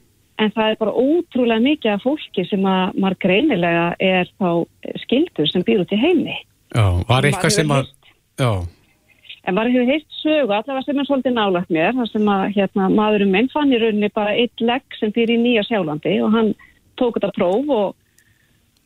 en 0.43 0.55
það 0.59 0.71
er 0.71 0.81
bara 0.83 0.97
ótrúlega 1.07 1.67
mikið 1.71 1.93
af 1.93 2.03
fólki 2.03 2.49
sem 2.51 2.67
að 2.67 2.99
maður 2.99 3.21
greinilega 3.23 3.89
er 4.01 4.33
þá 4.41 4.67
skildur 5.05 5.53
sem 5.53 5.63
býr 5.63 5.87
út 5.87 5.95
í 5.95 6.03
heimi. 6.03 6.35
Já, 6.75 6.87
var 7.07 7.23
eitthvað 7.23 7.55
sem 7.61 7.71
að... 7.71 7.95
Já 8.37 8.67
En 9.47 9.55
maður 9.55 9.77
hefur 9.77 9.91
heilt 9.93 10.17
sögu, 10.19 10.51
allavega 10.51 10.83
sem 10.83 10.99
er 10.99 11.07
svolítið 11.07 11.37
nálagt 11.37 11.69
mér, 11.71 11.93
þar 11.95 12.09
sem 12.11 12.31
að 12.33 12.47
hérna, 12.57 12.89
maðurum 12.91 13.31
minn 13.31 13.51
fann 13.53 13.71
í 13.71 13.79
rauninni 13.79 14.11
bara 14.15 14.35
eitt 14.35 14.63
legg 14.65 14.97
sem 14.99 15.13
fyrir 15.15 15.37
í 15.37 15.43
Nýja 15.43 15.63
Sjálandi 15.69 16.17
og 16.27 16.35
hann 16.35 16.51
tók 16.99 17.21
þetta 17.21 17.31
próf 17.37 17.71
og, 17.77 17.93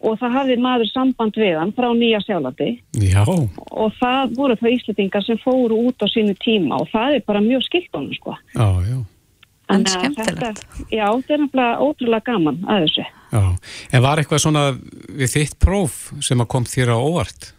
og 0.04 0.18
það 0.20 0.34
hafði 0.36 0.56
maður 0.60 0.90
samband 0.90 1.38
við 1.40 1.56
hann 1.56 1.72
frá 1.76 1.88
Nýja 1.96 2.20
Sjálandi. 2.26 2.74
Já. 3.00 3.22
Og 3.24 3.96
það 4.00 4.34
voru 4.36 4.58
það 4.60 4.76
íslitingar 4.76 5.24
sem 5.24 5.40
fóru 5.40 5.78
út 5.88 6.04
á 6.04 6.06
sínu 6.12 6.36
tíma 6.44 6.82
og 6.82 6.92
það 6.92 7.16
er 7.16 7.24
bara 7.30 7.42
mjög 7.44 7.64
skilt 7.68 7.96
honum 7.96 8.12
sko. 8.18 8.36
Já, 8.52 8.68
já. 8.90 8.98
En 9.70 9.86
skemmtilegt. 9.86 10.64
Já, 10.90 11.06
þetta 11.06 11.34
er 11.36 11.42
náttúrulega 11.44 11.86
ótrúlega 11.86 12.26
gaman 12.26 12.60
að 12.66 12.84
þessu. 12.84 13.06
Já, 13.30 13.42
en 13.94 14.04
var 14.04 14.20
eitthvað 14.20 14.44
svona 14.44 14.66
við 14.74 15.32
þitt 15.36 15.56
próf 15.62 15.98
sem 16.26 16.42
að 16.42 16.50
kom 16.52 16.66
þér 16.68 16.92
á 16.92 16.98
óvart? 16.98 17.52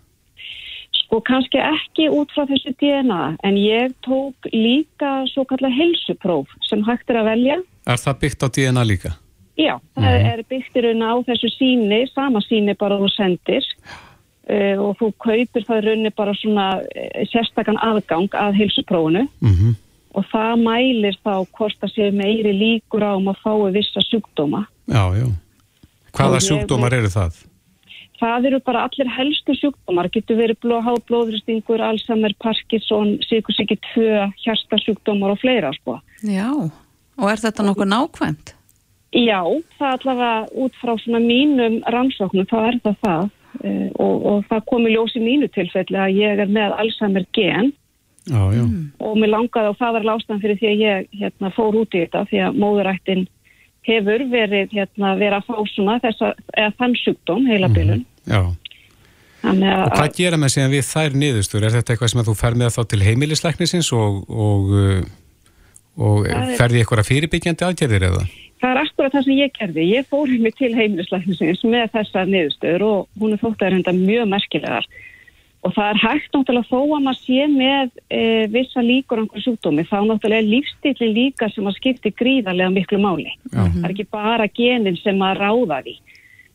Sko 1.12 1.20
kannski 1.28 1.60
ekki 1.60 2.06
út 2.08 2.30
frá 2.32 2.46
þessu 2.48 2.72
DNA 2.80 3.24
en 3.44 3.56
ég 3.60 3.92
tók 4.08 4.46
líka 4.54 5.26
svo 5.28 5.44
kallar 5.44 5.74
helsupróf 5.76 6.48
sem 6.64 6.80
hægt 6.88 7.12
er 7.12 7.20
að 7.20 7.28
velja. 7.28 7.58
Er 7.84 8.00
það 8.00 8.22
byggt 8.22 8.46
á 8.46 8.48
DNA 8.48 8.84
líka? 8.88 9.12
Já, 9.60 9.74
það 10.00 10.08
mm. 10.08 10.30
er 10.30 10.44
byggt 10.48 10.80
í 10.80 10.86
raun 10.86 11.04
á 11.04 11.14
þessu 11.28 11.52
síni, 11.58 12.00
sama 12.14 12.40
síni 12.46 12.78
bara 12.80 13.02
þú 13.02 13.12
sendir 13.12 13.68
uh, 13.76 14.80
og 14.86 14.96
þú 15.02 15.12
kaupir 15.26 15.68
það 15.68 15.82
í 15.82 15.86
rauninni 15.90 16.14
bara 16.16 16.38
svona 16.40 16.70
uh, 16.80 17.22
sérstakann 17.34 17.84
aðgang 17.84 18.32
að 18.32 18.62
helsuprófunu 18.64 19.28
mm 19.28 19.52
-hmm. 19.52 19.78
og 20.16 20.32
það 20.32 20.64
mælir 20.64 21.20
þá 21.28 21.34
hvort 21.52 21.76
það 21.84 21.96
sé 21.98 22.12
meiri 22.24 22.56
líkur 22.56 23.04
á 23.04 23.20
um 23.20 23.28
að 23.28 23.42
fái 23.44 23.72
vissa 23.76 24.00
sjúkdóma. 24.08 24.64
Já, 24.88 25.04
já. 25.20 25.28
Hvaða 26.16 26.40
sjúkdómar 26.40 26.94
eru 26.94 27.12
það? 27.12 27.51
Það 28.22 28.48
eru 28.52 28.62
bara 28.66 28.86
allir 28.88 29.10
helstu 29.12 29.56
sjúkdómar, 29.58 30.10
getur 30.14 30.40
verið 30.40 30.78
háblóðristingur, 30.86 31.82
Alzheimer, 31.82 32.36
Parkinson, 32.44 33.18
síkusíki 33.26 33.80
2, 33.92 34.32
hjarstasjúkdómar 34.46 35.36
og 35.36 35.42
fleira 35.42 35.74
sko. 35.80 36.00
Já, 36.22 36.50
og 37.18 37.30
er 37.32 37.42
þetta 37.42 37.66
nokkuð 37.68 37.92
nákvæmt? 37.92 38.56
Já, 39.12 39.42
það 39.76 39.88
er 39.90 39.98
allavega 39.98 40.34
út 40.64 40.78
frá 40.80 40.94
svona 41.02 41.20
mínum 41.20 41.82
rannsóknum, 41.92 42.48
þá 42.48 42.58
er 42.70 42.80
það 42.86 42.98
það 43.02 43.24
uh, 43.26 43.90
og, 44.00 44.16
og 44.32 44.46
það 44.48 44.66
komi 44.72 44.94
ljós 44.94 45.18
í 45.20 45.24
mínu 45.26 45.52
tilfelli 45.52 46.00
að 46.00 46.16
ég 46.22 46.40
er 46.46 46.52
með 46.52 46.78
Alzheimer 46.80 47.28
gen 47.36 47.74
já, 48.30 48.42
já. 48.56 48.64
og 49.04 49.20
mér 49.20 49.34
langaði 49.34 49.74
og 49.74 49.78
það 49.82 49.98
var 49.98 50.08
lástað 50.14 50.46
fyrir 50.46 50.62
því 50.62 50.72
að 50.72 50.84
ég 50.86 51.12
hérna, 51.24 51.52
fór 51.58 51.80
út 51.82 51.98
í 51.98 52.06
þetta 52.06 52.24
því 52.30 52.44
að 52.46 52.60
móðurættin 52.64 53.28
hefur 53.88 54.24
verið 54.32 54.76
hérna, 54.78 55.16
verið 55.20 55.38
að 55.40 55.48
fá 55.50 55.74
svona 55.74 55.98
þess 56.04 56.26
að, 56.26 56.42
eða 56.56 56.74
þann 56.80 56.98
sjúkdóm, 57.02 57.48
heila 57.50 57.70
bylun. 57.74 58.04
Mm, 58.04 58.11
já. 58.32 58.42
Að... 59.42 59.64
Og 59.66 59.96
hvað 59.96 60.18
gera 60.20 60.38
með 60.38 60.54
síðan 60.54 60.74
við 60.76 60.86
þær 60.86 61.18
niðurstur? 61.18 61.66
Er 61.66 61.76
þetta 61.78 61.96
eitthvað 61.96 62.14
sem 62.14 62.24
þú 62.28 62.36
fer 62.38 62.58
með 62.62 62.76
þá 62.76 62.82
til 62.92 63.02
heimilisleiknisins 63.02 63.90
og, 63.98 64.20
og, 64.30 64.74
uh, 64.78 65.00
og 65.98 66.28
ferði 66.60 66.84
eitthvað 66.84 67.08
fyrirbyggjandi 67.10 67.68
aðgerðir 67.68 68.08
eða? 68.12 68.26
Það 68.62 68.76
er 68.76 68.80
akkurat 68.84 69.16
það 69.16 69.24
sem 69.26 69.40
ég 69.40 69.56
gerði. 69.58 69.86
Ég 69.90 70.10
fór 70.12 70.34
mig 70.44 70.58
til 70.60 70.74
heimilisleiknisins 70.78 71.64
með 71.66 71.88
þessar 71.96 72.30
niðurstur 72.30 72.86
og 72.86 73.24
hún 73.24 73.34
er 73.34 73.42
þótt 73.42 73.66
að 73.66 73.74
reynda 73.74 73.96
mjög 73.98 74.30
merkilegar. 74.36 74.92
Og 75.62 75.74
það 75.76 75.92
er 75.92 76.00
hægt 76.02 76.36
náttúrulega 76.36 76.70
þó 76.70 76.80
að 76.82 77.04
maður 77.06 77.18
sé 77.22 77.48
með 77.50 77.90
e, 78.10 78.22
vissa 78.50 78.82
líkur 78.82 79.20
á 79.22 79.22
einhverju 79.22 79.44
sjúkdómi, 79.46 79.84
náttúrulega 79.86 80.42
er 80.42 80.48
lífstilli 80.50 81.10
líka 81.14 81.50
sem 81.54 81.68
að 81.70 81.78
skipti 81.78 82.14
gríðarlega 82.18 82.74
miklu 82.74 83.02
máli. 83.02 83.30
Já. 83.52 83.66
Það 83.66 83.84
er 83.84 83.94
ekki 83.94 84.08
bara 84.14 84.48
genin 84.50 84.98
sem 85.02 85.22
að 85.22 85.42
ráða 85.42 85.82
því. 85.86 85.94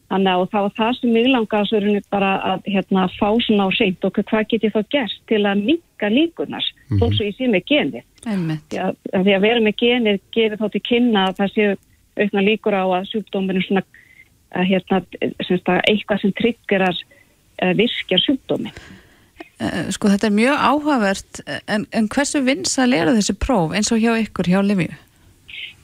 Þannig 0.07 0.31
að 0.33 0.45
það 0.53 0.65
var 0.67 0.75
það 0.77 0.93
sem 0.97 1.13
mig 1.17 1.27
langaði 1.27 1.69
svo 1.69 1.79
er 1.81 2.05
bara 2.15 2.31
að 2.53 2.69
hérna, 2.71 3.07
fá 3.17 3.29
svona 3.43 3.67
á 3.67 3.71
seint 3.75 4.05
og 4.07 4.21
hvað 4.21 4.45
get 4.53 4.67
ég 4.67 4.75
þá 4.77 4.83
gert 4.95 5.17
til 5.27 5.41
að 5.43 5.65
minka 5.67 6.11
líkunar, 6.13 6.63
mm 6.63 6.85
-hmm. 6.87 7.01
þó 7.01 7.07
svo 7.17 7.25
ég 7.27 7.37
sé 7.37 7.49
með 7.51 7.65
genið. 7.71 8.05
Því 8.23 8.79
að, 8.85 8.93
að 9.13 9.25
því 9.27 9.35
að 9.35 9.47
vera 9.47 9.61
með 9.61 9.75
genið 9.83 10.21
gerir 10.37 10.61
þá 10.61 10.69
til 10.71 10.83
kynna 10.91 11.27
að 11.27 11.37
það 11.41 11.53
séu 11.55 11.75
aukna 12.17 12.47
líkur 12.47 12.75
á 12.75 12.85
að 12.87 13.09
sjúkdóminu 13.11 13.63
svona 13.67 13.83
að, 14.55 14.65
hérna, 14.71 15.03
semst, 15.43 15.69
að 15.69 15.83
eitthvað 15.91 16.21
sem 16.21 16.33
tryggirar 16.39 17.03
virkjar 17.77 18.23
sjúkdómi. 18.23 18.73
Eh, 19.57 19.89
sko 19.95 20.11
þetta 20.13 20.29
er 20.29 20.35
mjög 20.37 20.57
áhugavert 20.61 21.39
en, 21.67 21.87
en 21.97 22.09
hversu 22.13 22.43
vinsal 22.45 22.93
eru 22.93 23.15
þessi 23.17 23.35
próf 23.41 23.73
eins 23.73 23.89
og 23.95 24.03
hjá 24.03 24.13
ykkur 24.21 24.51
hjá 24.53 24.61
Livju? 24.61 24.93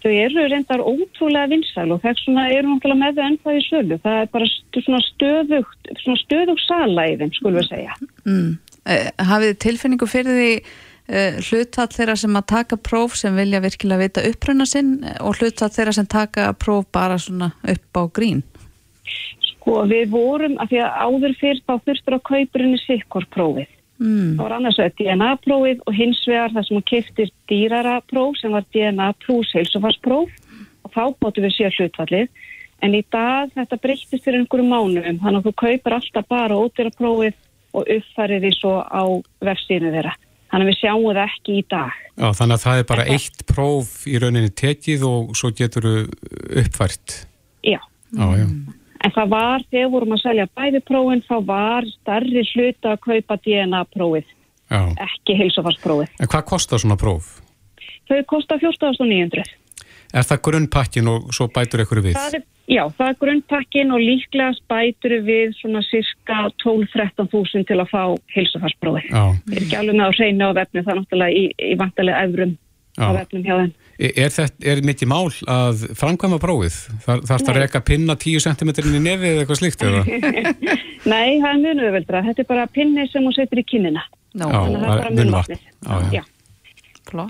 Þau 0.03 0.11
eru 0.11 0.45
reyndar 0.51 0.83
ótrúlega 0.83 1.51
vinsal 1.53 1.93
og 1.95 2.01
þess 2.03 2.25
vegna 2.27 2.49
eru 2.51 2.73
náttúrulega 2.73 3.01
með 3.05 3.19
þau 3.19 3.27
ennþá 3.29 3.53
í 3.55 3.65
sölu. 3.69 3.99
Það 4.03 4.17
er 4.19 4.31
bara 4.33 4.49
svona 4.83 5.03
stöðugt, 5.07 5.91
svona 6.03 6.23
stöðugt 6.25 6.65
sala 6.65 7.05
í 7.07 7.19
þeim, 7.21 7.35
skulum 7.37 7.59
við 7.61 7.69
segja. 7.69 7.99
Mm. 8.27 8.49
Eh, 8.83 9.11
hafið 9.31 9.53
tilfinningu 9.63 10.09
fyrir 10.11 10.39
því 10.41 10.49
uh, 10.59 11.39
hlutall 11.47 11.91
þeirra 11.93 12.17
sem 12.19 12.39
að 12.41 12.49
taka 12.51 12.79
próf 12.91 13.15
sem 13.21 13.39
vilja 13.39 13.63
virkilega 13.63 14.03
vita 14.03 14.25
uppruna 14.27 14.67
sinn 14.67 14.97
og 15.21 15.39
hlutall 15.39 15.71
þeirra 15.71 15.95
sem 15.95 16.09
taka 16.11 16.49
próf 16.59 16.89
bara 16.91 17.21
svona 17.23 17.53
upp 17.63 18.03
á 18.03 18.03
grín? 18.11 18.43
Sko 19.53 19.85
við 19.87 20.11
vorum, 20.11 20.59
af 20.59 20.73
því 20.73 20.83
að 20.83 20.99
áður 21.07 21.39
fyrst 21.39 21.71
á 21.71 21.75
þurftur 21.79 22.19
á 22.19 22.27
kaupurinu 22.27 22.83
sikkorprófið. 22.83 23.71
Mm. 24.03 24.33
Það 24.37 24.43
var 24.43 24.55
annars 24.57 24.79
vegar 24.81 24.95
DNA-prófið 24.99 25.83
og 25.87 25.95
hins 25.95 26.23
vegar 26.27 26.55
það 26.55 26.67
sem 26.69 26.81
að 26.81 26.89
keftir 26.91 27.31
dýrara 27.51 28.01
próf 28.11 28.41
sem 28.41 28.55
var 28.55 28.67
DNA 28.75 29.13
plus 29.23 29.53
heilsufarspróf 29.55 30.33
og 30.83 30.91
þá 30.97 31.05
bóttu 31.23 31.45
við 31.45 31.55
sér 31.59 31.79
hlutfallið. 31.79 32.33
En 32.83 32.97
í 32.99 33.05
dag 33.15 33.53
þetta 33.55 33.79
breytist 33.79 34.25
fyrir 34.25 34.43
einhverju 34.43 34.67
mánum, 34.67 35.21
þannig 35.23 35.39
að 35.39 35.47
þú 35.47 35.55
kaupar 35.63 35.99
alltaf 36.01 36.29
bara 36.33 36.59
ódýra 36.59 36.91
prófið 36.99 37.39
og 37.79 37.87
uppfærið 37.87 38.47
því 38.47 38.53
svo 38.59 38.75
á 38.83 39.03
vefsíðinu 39.47 39.95
þeirra. 39.95 40.17
Þannig 40.53 40.67
að 40.67 40.73
við 40.73 40.81
sjáum 40.83 41.07
það 41.07 41.23
ekki 41.23 41.55
í 41.57 41.65
dag. 41.71 42.01
Já, 42.19 42.27
þannig 42.37 42.57
að 42.59 42.65
það 42.67 42.81
er 42.81 42.89
bara 42.91 43.07
eitt 43.15 43.47
próf 43.49 43.93
í 44.05 44.19
rauninni 44.21 44.51
tekið 44.53 45.07
og 45.09 45.31
svo 45.39 45.53
getur 45.57 45.89
uppfært. 45.95 47.23
Já. 47.65 47.79
Já, 48.13 48.27
já. 48.43 48.47
En 49.03 49.15
það 49.15 49.33
var, 49.33 49.65
þegar 49.71 49.91
vorum 49.93 50.15
að 50.15 50.23
selja 50.23 50.47
bæði 50.55 50.81
prófin, 50.87 51.25
þá 51.27 51.35
var 51.47 51.89
starri 51.91 52.45
hluta 52.53 52.93
að 52.95 53.01
kaupa 53.09 53.39
DNA-prófið, 53.43 54.29
ekki 55.09 55.39
heilsufarsprófið. 55.41 56.15
En 56.23 56.31
hvað 56.31 56.47
kostar 56.53 56.83
svona 56.83 56.99
próf? 57.01 57.35
Þau 58.11 58.23
kostar 58.31 58.63
14.900. 58.63 59.59
Er 60.13 60.27
það 60.29 60.43
grunnpakkin 60.47 61.09
og 61.09 61.31
svo 61.33 61.49
bætur 61.49 61.83
ykkur 61.87 62.03
við? 62.05 62.17
Það 62.19 62.35
er, 62.37 62.43
já, 62.69 62.83
það 62.99 63.07
er 63.09 63.19
grunnpakkin 63.23 63.95
og 63.97 64.03
líklega 64.03 64.51
bætur 64.69 65.15
við 65.25 65.55
svona 65.57 65.81
cirka 65.89 66.43
12-13 66.63 67.31
þúsund 67.33 67.69
til 67.71 67.79
að 67.81 67.89
fá 67.91 68.03
heilsufarsprófið. 68.37 69.09
Ég 69.09 69.57
er 69.57 69.65
ekki 69.65 69.79
alveg 69.81 69.97
með 69.99 70.09
að 70.11 70.19
reyna 70.21 70.51
á 70.53 70.59
vefnu, 70.61 70.83
það 70.83 70.93
er 70.93 71.01
náttúrulega 71.01 71.39
í, 71.39 71.47
í 71.73 71.79
vantilega 71.81 72.27
efrum 72.29 72.53
á 73.01 73.09
vefnum 73.17 73.47
hjá 73.47 73.55
þenn. 73.57 73.73
Er 74.01 74.33
þetta, 74.33 74.65
er 74.73 74.81
mitt 74.87 75.03
í 75.05 75.09
mál 75.09 75.29
að 75.51 75.85
framkvæma 75.99 76.39
prófið? 76.43 76.79
Þar, 77.05 77.23
þarf 77.29 77.45
það 77.45 77.53
að 77.53 77.61
reyka 77.61 77.83
pinna 77.87 78.17
10 78.19 78.45
cm 78.47 78.73
í 78.73 79.03
nefið 79.05 79.29
eða 79.29 79.45
eitthvað 79.45 79.61
slíkt? 79.61 79.85
Nei, 81.13 81.41
það 81.43 81.51
er 81.53 81.61
mjög 81.63 81.97
veldra. 81.99 82.23
Þetta 82.29 82.45
er 82.45 82.49
bara 82.49 82.69
pinni 82.73 83.07
sem 83.13 83.27
hún 83.27 83.37
setur 83.37 83.61
í 83.61 83.67
kynina. 83.69 84.05
No. 84.39 84.49
Já, 84.49 84.59
það 84.65 84.87
er 84.87 84.89
bara 84.89 85.13
mjög. 85.19 86.17
Já. 86.17 86.25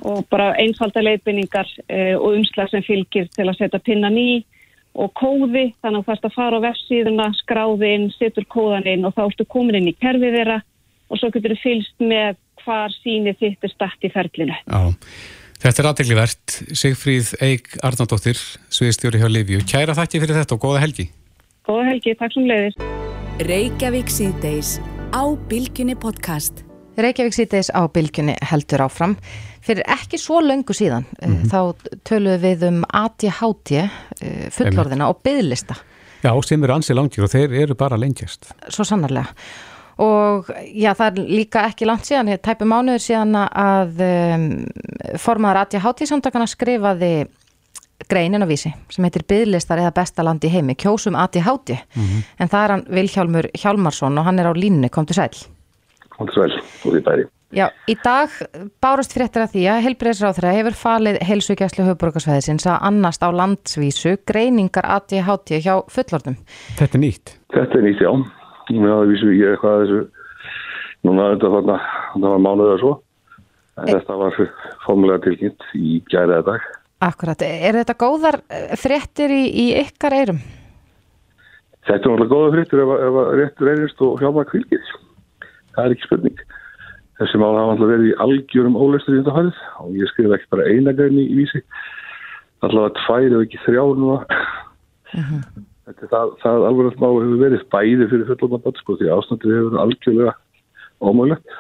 Og 0.07 0.25
bara 0.31 0.53
einfalda 0.61 1.03
leifinningar 1.03 1.69
eh, 1.89 2.15
og 2.15 2.37
umslag 2.37 2.71
sem 2.71 2.85
fylgir 2.87 3.27
til 3.35 3.49
að 3.49 3.59
setja 3.59 3.81
pinnan 3.83 4.19
í 4.21 4.45
og 4.93 5.09
kóði, 5.17 5.71
þannig 5.81 6.03
að 6.03 6.07
það 6.07 6.15
er 6.15 6.27
að 6.29 6.35
fara 6.37 6.59
á 6.61 6.65
vefsíðuna, 6.67 7.29
skráði 7.39 7.93
inn, 7.97 8.09
setur 8.13 8.47
kóðan 8.53 8.89
inn 8.93 9.07
og 9.09 9.15
þá 9.17 9.23
ertu 9.25 9.47
komin 9.49 9.79
inn 9.81 9.89
í 9.89 9.97
kerfið 9.97 10.37
þeirra 10.37 10.59
og 11.09 11.21
svo 11.21 11.31
getur 11.33 11.55
þú 11.57 11.63
fylgst 11.63 12.05
með 12.05 12.37
hvar 12.63 12.93
síni 13.01 13.33
þitt 13.41 13.65
er 13.65 13.73
stætt 13.73 14.05
í 14.07 14.13
ferlinu. 14.13 14.59
Já. 14.69 14.93
Þetta 15.63 15.79
er 15.79 15.87
aðdeglivert. 15.93 16.55
Sigfríð 16.75 17.29
Eik 17.47 17.77
Arnaldóttir, 17.87 18.39
sviðstjóri 18.75 19.21
hjá 19.21 19.29
Liviu. 19.31 19.61
Kæra 19.63 19.95
þakki 19.95 20.19
fyrir 20.25 20.41
þetta 20.41 20.57
og 20.57 20.65
góða 20.65 20.81
helgi. 20.83 21.05
Góða 21.69 21.85
helgi, 21.87 22.15
takk 22.19 22.35
sem 22.35 22.49
leiðis. 22.51 22.81
Reykjavík 23.47 24.11
síðdeis 24.11 24.73
á 25.15 25.23
Bilginni 25.47 25.95
podcast. 25.95 26.65
Reykjavík 26.99 27.39
síðdeis 27.39 27.71
á 27.71 27.87
Bilginni 27.95 28.35
heldur 28.43 28.83
áfram. 28.89 29.15
Fyrir 29.63 29.87
ekki 29.87 30.19
svo 30.19 30.41
löngu 30.43 30.75
síðan 30.75 31.07
mm 31.23 31.31
-hmm. 31.31 31.47
þá 31.55 31.61
töluðum 32.11 32.43
við 32.43 32.67
um 32.67 32.85
ADHD 32.91 33.73
eh, 33.79 34.51
fullorðina 34.51 35.15
og 35.15 35.23
byðlista. 35.23 35.79
Já, 36.27 36.35
sem 36.43 36.65
eru 36.65 36.75
ansið 36.75 36.97
langir 36.97 37.23
og 37.23 37.31
þeir 37.31 37.55
eru 37.55 37.75
bara 37.79 37.97
lengjast. 37.97 38.51
Svo 38.67 38.83
sannarlega 38.83 39.31
og 40.03 40.51
já 40.67 40.93
það 40.99 41.07
er 41.07 41.31
líka 41.39 41.67
ekki 41.69 41.87
langt 41.89 42.09
síðan, 42.09 42.33
tæpi 42.43 42.67
mánuður 42.69 43.05
síðan 43.05 43.37
að 43.45 44.03
um, 44.07 44.49
formaður 45.21 45.63
Atja 45.63 45.83
Háttíðsamtakana 45.85 46.49
skrifaði 46.51 47.13
greinin 48.11 48.43
á 48.43 48.49
vísi 48.51 48.73
sem 48.91 49.07
heitir 49.07 49.27
Byðlistar 49.29 49.83
eða 49.83 49.95
bestaland 50.01 50.45
í 50.45 50.51
heimi, 50.53 50.75
kjósum 50.79 51.19
Atja 51.19 51.45
Hátti 51.47 51.77
mm 51.79 52.03
-hmm. 52.03 52.25
en 52.39 52.49
það 52.49 52.65
er 52.65 52.75
hann 52.75 52.87
Vilhjálmur 52.89 53.51
Hjálmarsson 53.55 54.19
og 54.19 54.25
hann 54.25 54.39
er 54.39 54.51
á 54.51 54.55
línu, 54.55 54.89
kom 54.91 55.07
til 55.07 55.15
sæl. 55.15 55.31
Kom 56.11 56.27
til 56.27 56.35
sæl, 56.35 56.61
og 56.85 56.93
því 56.93 57.05
bæri 57.05 57.25
Já, 57.53 57.69
í 57.87 57.95
dag 58.01 58.31
bárust 58.81 59.13
fréttir 59.13 59.43
að 59.45 59.53
því 59.53 59.65
að 59.69 59.83
helbreyðsráþræða 59.85 60.57
hefur 60.57 60.73
falið 60.73 61.19
heilsugjæslu 61.21 61.85
höfburgarsvæðisins 61.85 62.67
að 62.67 62.79
annast 62.81 63.21
á 63.21 63.29
landsvísu 63.29 64.17
greiningar 64.25 64.89
Atja 64.89 65.23
Hátti 65.23 65.61
hjá 65.61 65.85
fullortum 65.89 66.37
Þetta 66.79 66.97
er 66.97 67.01
nýtt. 67.01 67.37
Þetta 67.53 67.79
er 67.79 67.85
nýtt, 67.85 68.01
já 68.01 68.42
Mér 68.81 68.95
hafði 68.97 69.13
vísu 69.13 69.33
ég 69.37 69.55
eitthvað 69.55 69.75
að 69.75 69.83
þessu. 69.83 70.03
Núna 71.03 71.29
þetta 71.33 71.53
þarna, 71.57 71.77
það 72.15 72.29
var 72.29 72.43
mánuðið 72.47 72.73
og 72.73 72.83
svo. 72.83 72.95
En 73.83 73.89
e 73.89 73.93
þetta 73.97 74.19
var 74.21 74.41
formulega 74.87 75.25
tilkynnt 75.27 75.69
í 75.75 76.01
gæriða 76.13 76.43
dag. 76.47 76.67
Akkurat, 77.03 77.43
er 77.43 77.79
þetta 77.81 77.99
góðar 77.99 78.43
eh, 78.47 78.75
fréttir 78.79 79.33
í, 79.35 79.45
í 79.49 79.67
ykkar 79.81 80.15
eirum? 80.15 80.43
Þetta 81.83 81.97
er 81.97 82.03
náttúrulega 82.05 82.35
góðar 82.35 82.53
fréttir 82.55 82.85
ef 82.85 82.93
að 82.95 83.33
réttur 83.41 83.73
einist 83.73 84.05
og 84.07 84.21
hjálpa 84.23 84.45
kvilgið 84.53 84.93
það 85.75 85.87
er 85.87 85.95
ekki 85.97 86.09
spurning. 86.09 86.45
Þessi 87.21 87.41
mál 87.41 87.57
hafa 87.57 87.75
alltaf 87.75 87.91
verið 87.91 88.09
í 88.11 88.15
algjörum 88.25 88.79
óleistur 88.79 89.17
í 89.17 89.21
þetta 89.21 89.37
hærið 89.37 89.61
og 89.85 89.99
ég 89.99 90.11
skrif 90.13 90.37
ekki 90.37 90.51
bara 90.55 90.69
eina 90.71 90.95
gæni 90.97 91.27
í 91.27 91.37
vísi. 91.41 91.63
Allavega 92.63 92.95
tvær 93.03 93.37
ef 93.37 93.45
ekki 93.47 93.63
þrjá 93.67 93.85
núna. 93.99 94.19
Uh 95.13 95.21
mhm. 95.21 95.43
-huh. 95.43 95.69
Þetta 95.93 96.09
er 96.09 96.13
það, 96.15 96.33
það 96.43 96.67
alveg 96.71 96.99
má 97.03 97.07
hefur 97.11 97.39
verið 97.43 97.63
bæði 97.75 98.09
fyrir 98.11 98.29
fullorðan 98.31 98.81
sko 98.81 98.99
því 98.99 99.13
ástandið 99.13 99.55
hefur 99.59 99.79
algjörlega 99.85 100.35
ómögulegt 101.03 101.57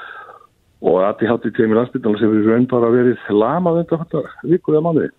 og 0.83 0.99
að 1.07 1.17
því 1.21 1.31
hátti 1.31 1.69
landsbytnum 1.77 2.19
sem 2.19 2.33
hefur 2.33 2.53
raun 2.53 2.69
bara 2.71 2.93
verið 2.93 3.31
lamað 3.31 3.81
undan 3.83 4.03
þetta 4.03 4.23
vikuð 4.51 4.79
eða 4.79 4.85
mánuði. 4.89 5.11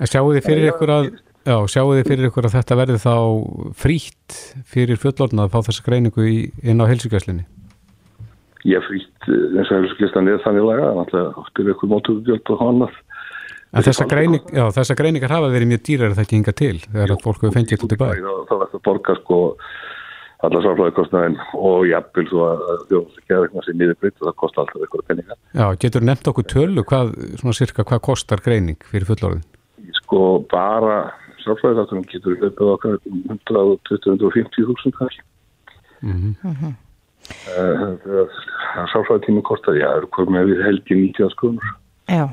Sjáu 0.00 0.32
þið 0.34 0.46
fyrir 0.48 0.72
ykkur 0.72 0.94
að 0.96 1.10
Já, 1.40 1.56
fyrir 2.04 2.26
ykkur 2.28 2.46
að 2.46 2.54
þetta 2.58 2.76
verði 2.76 2.98
þá 3.00 3.14
frítt 3.80 4.34
fyrir 4.68 4.98
fullorðna 5.00 5.46
að 5.46 5.54
fá 5.54 5.62
þessa 5.70 5.84
greiningu 5.86 6.26
í, 6.28 6.34
inn 6.60 6.84
á 6.84 6.90
helsugjöslinni? 6.90 7.46
Ég 8.68 8.84
frítt 8.84 9.24
eins 9.24 9.70
og 9.72 9.78
helsugjöslan 9.78 10.28
er 10.28 10.42
þannig 10.44 10.66
laga, 10.68 10.90
náttúrulega 10.98 11.40
oftir 11.40 11.70
ykkur 11.72 11.92
mótugjöld 11.94 12.52
og 12.52 12.64
annað 12.66 12.98
En 13.70 13.86
þessa, 13.86 14.06
greining, 14.10 14.42
já, 14.50 14.64
þessa 14.74 14.96
greiningar 14.98 15.30
hafa 15.30 15.50
verið 15.52 15.70
mjög 15.70 15.82
dýrar 15.86 16.14
það 16.16 16.24
ekki 16.24 16.38
hinga 16.40 16.54
til 16.58 16.76
þegar 16.88 17.12
að 17.14 17.20
fólk 17.22 17.44
hefur 17.44 17.54
fengið 17.54 17.76
þetta 17.76 17.90
tilbæði. 17.92 18.24
Það 18.48 18.62
verður 18.62 18.80
að 18.80 18.84
borga 18.88 19.14
sko 19.20 19.38
alla 20.40 20.62
sárflæðikostnaðin 20.64 21.36
og 21.54 21.86
jafnvel 21.86 22.26
svo 22.30 22.46
að 22.48 22.60
að 22.90 23.44
vegna 23.44 23.64
sér 23.66 23.76
nýður 23.76 23.98
breytt 24.00 24.18
og 24.18 24.26
það 24.26 24.36
kostar 24.42 24.64
alltaf 24.64 24.84
eitthvað 24.86 25.06
peninga. 25.10 25.38
Já, 25.54 25.64
getur 25.84 26.06
nefnt 26.08 26.30
okkur 26.32 26.46
tölu 26.50 26.84
hvað, 26.90 27.14
svona 27.42 27.56
cirka, 27.60 27.86
hvað 27.86 28.02
kostar 28.08 28.42
greining 28.42 28.86
fyrir 28.90 29.08
fullorðin? 29.10 29.46
Sko 30.00 30.22
bara 30.50 30.98
sárflæðikostnaðin 31.44 32.10
getur 32.10 32.38
hlutað 32.40 32.74
okkar 32.74 32.98
120-150.000 33.36 34.96
kannski. 34.98 35.26
Mm 36.00 36.34
-hmm. 36.42 36.74
uh, 37.54 38.38
Sárflæðitími 38.90 39.42
kostar, 39.44 39.76
já, 39.76 39.86
það 39.92 39.98
eru 40.02 40.14
komið 40.16 40.54
við 40.54 40.64
helgi 40.64 41.02
90 41.04 41.36
skonur. 41.36 41.74
Já. 42.08 42.24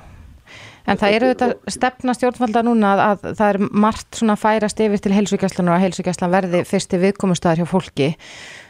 En 0.87 0.99
það 0.99 1.17
eru 1.17 1.31
þetta 1.33 1.73
stefna 1.73 2.13
stjórnvalda 2.15 2.63
núna 2.63 2.93
að, 2.93 3.01
að 3.07 3.25
það 3.39 3.49
er 3.49 3.59
margt 3.85 4.19
svona 4.21 4.37
færast 4.39 4.79
yfir 4.83 5.01
til 5.03 5.15
heilsugjastlunar 5.15 5.75
og 5.75 5.83
heilsugjastlan 5.83 6.31
verði 6.31 6.63
fyrsti 6.67 6.99
viðkomustæðar 7.01 7.61
hjá 7.61 7.67
fólki. 7.67 8.13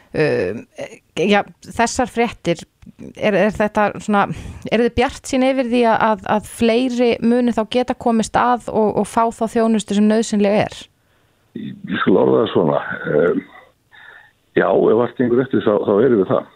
Uh, 0.08 0.64
já, 1.20 1.42
þessar 1.68 2.10
fréttir, 2.10 2.64
er, 3.12 3.36
er 3.36 3.52
þetta 3.54 3.90
svona, 4.00 4.24
er 4.72 4.82
þið 4.86 4.94
bjart 4.96 5.30
sín 5.30 5.44
yfir 5.46 5.68
því 5.68 5.82
að, 5.92 6.24
að 6.32 6.48
fleiri 6.48 7.10
muni 7.20 7.54
þá 7.54 7.62
geta 7.76 7.94
komist 7.94 8.38
að 8.40 8.70
og, 8.72 9.02
og 9.02 9.06
fá 9.06 9.28
þá 9.36 9.44
þjónustu 9.52 9.98
sem 9.98 10.08
nöðsynlega 10.08 10.64
er? 10.64 10.78
Ég 11.58 12.00
skal 12.02 12.16
orða 12.22 12.40
það 12.40 12.52
svona. 12.54 12.80
Um, 13.12 13.42
já, 14.58 14.66
ef 14.66 15.04
allt 15.04 15.22
yngur 15.22 15.44
eftir 15.44 15.62
þá, 15.66 15.74
þá 15.84 15.92
erum 16.00 16.24
við 16.24 16.32
það. 16.32 16.54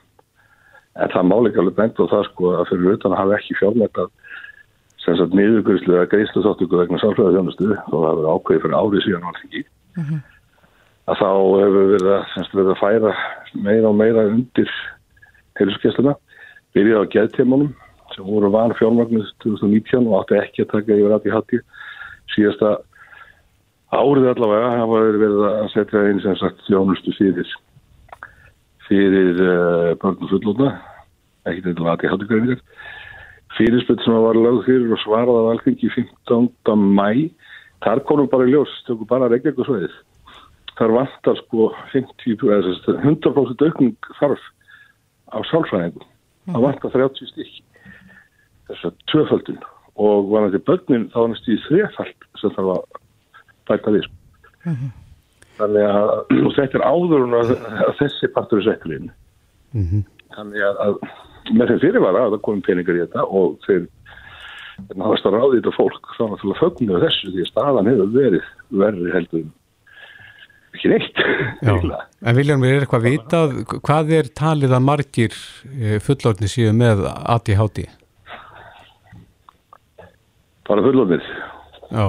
En 1.03 1.13
það 1.13 1.29
máli 1.29 1.53
ekki 1.53 1.63
alveg 1.63 1.79
bent 1.79 2.03
á 2.03 2.05
það 2.17 2.27
sko 2.33 2.55
að 2.57 2.67
fyrir 2.73 2.97
utan 2.97 3.15
að 3.15 3.23
hafa 3.23 3.39
ekki 3.39 3.59
fjármætt 3.61 4.03
að 4.03 4.11
sem 5.03 5.17
sagt 5.19 5.35
niðurgöðslu 5.37 5.97
eða 5.97 6.11
greiðslu 6.13 6.45
þáttöku 6.45 6.79
vegna 6.79 7.01
sálfræða 7.03 7.35
þjónustu 7.37 7.69
og 7.73 7.95
það 7.95 8.09
hefur 8.09 8.29
ákveðið 8.33 8.65
fyrir 8.65 8.77
árið 8.79 9.07
síðan 9.07 9.29
alþingi 9.31 9.63
uh 9.63 10.03
-huh. 10.09 10.21
að 11.11 11.23
þá 11.23 11.31
hefur 11.63 11.89
verið 11.93 12.13
að, 12.17 12.53
verið 12.53 12.71
að 12.75 12.83
færa 12.83 13.15
meira 13.67 13.89
og 13.89 13.97
meira 13.99 14.27
undir 14.31 14.77
heilsugjastluna 15.59 16.15
byrjaði 16.77 17.03
á 17.03 17.13
gæðteimunum 17.15 17.75
sem 18.15 18.25
voru 18.29 18.53
van 18.53 18.77
fjármagnus 18.79 19.35
2019 19.45 20.07
og 20.07 20.17
átti 20.21 20.39
ekki 20.39 20.65
að 20.65 20.73
taka 20.77 20.97
yfir 20.97 21.17
aðið 21.17 21.37
hatti 21.37 21.61
síðasta 22.35 22.71
árið 23.93 24.31
allavega 24.33 24.71
hafa 24.79 25.03
verið 25.09 25.45
að 25.51 25.69
setja 25.75 26.07
einn 26.09 26.23
sem 26.25 26.39
sagt 26.41 26.65
þjónustu 26.69 27.13
fyrir 27.19 27.53
fyrir 28.87 29.43
uh, 29.43 29.93
börnum 29.99 30.31
fullóna 30.31 30.73
ekki 31.49 31.67
til 31.67 31.89
aðið 31.91 32.15
hatti 32.15 32.59
fyrirspöld 33.57 34.05
sem 34.05 34.15
var 34.27 34.39
lögð 34.39 34.65
fyrir 34.69 34.95
og 34.95 35.03
svarað 35.03 35.41
af 35.41 35.51
alþingi 35.53 35.91
15. 35.95 36.89
mæ 36.99 37.31
þar 37.83 38.05
konum 38.07 38.31
bara 38.31 38.47
í 38.47 38.53
ljós, 38.55 38.73
tökum 38.87 39.09
bara 39.11 39.29
Reykjavík 39.31 39.61
og 39.63 39.69
svoðið 39.69 39.99
þar 40.79 40.95
vantar 40.97 41.39
sko 41.43 41.69
50, 41.93 42.39
100% 43.03 43.67
aukning 43.67 44.11
þarf 44.21 44.49
á 45.33 45.39
sálfræðingum 45.51 46.07
það 46.49 46.57
mhm. 46.57 46.65
vantar 46.67 46.95
30 46.97 47.31
stykk 47.33 47.61
þess 48.71 48.89
að 48.89 48.99
tvöföldun 49.13 49.63
og 50.01 50.31
var 50.33 50.49
þetta 50.49 50.67
börnin 50.71 51.09
þá 51.13 51.19
var 51.21 51.33
næstu 51.33 51.55
í 51.55 51.63
þrefald 51.67 52.29
sem 52.41 52.55
þarf 52.57 52.73
að 52.75 53.01
bæta 53.69 53.95
við 53.95 54.07
mm 54.65 54.77
-hmm. 54.77 54.95
þannig 55.59 55.91
að 55.91 56.15
þetta 56.57 56.79
er 56.79 56.87
áður 56.87 57.37
að, 57.41 57.53
þessi 58.01 58.33
partur 58.35 58.63
er 58.63 58.69
settur 58.71 58.97
inn 58.97 59.11
mm 59.73 59.85
-hmm. 59.91 60.03
þannig 60.37 60.65
að 60.87 60.97
með 61.51 61.73
þeim 61.73 61.83
fyrirvara 61.83 62.27
að 62.27 62.37
það 62.37 62.45
komum 62.47 62.63
peningar 62.67 62.99
í 62.99 63.03
þetta 63.05 63.27
og 63.27 63.59
þeir 63.67 63.89
náðast 64.97 65.27
að 65.29 65.37
ráði 65.37 65.59
þetta 65.59 65.75
fólk 65.77 66.13
þá 66.17 66.23
náttúrulega 66.27 66.61
fögnuðu 66.61 67.03
þessu 67.03 67.33
því 67.33 67.45
að 67.45 67.51
staðan 67.51 67.91
hefur 67.91 68.15
verið 68.17 68.49
verið 68.83 69.11
heldur 69.17 69.45
ekki 70.73 70.93
neitt 70.93 71.23
En 72.23 72.37
Vilján, 72.39 72.63
við 72.63 72.77
erum 72.77 72.85
eitthvað 72.85 73.01
að 73.01 73.09
vita 73.11 73.41
hvað 73.75 74.13
er 74.19 74.31
talið 74.39 74.77
að 74.77 74.85
margir 74.87 75.39
eh, 75.75 75.97
fullorðni 76.03 76.51
síðu 76.51 76.75
með 76.79 77.03
ADHD? 77.11 77.83
Bara 80.69 80.85
fullorðnir. 80.87 81.25
Já. 81.91 82.07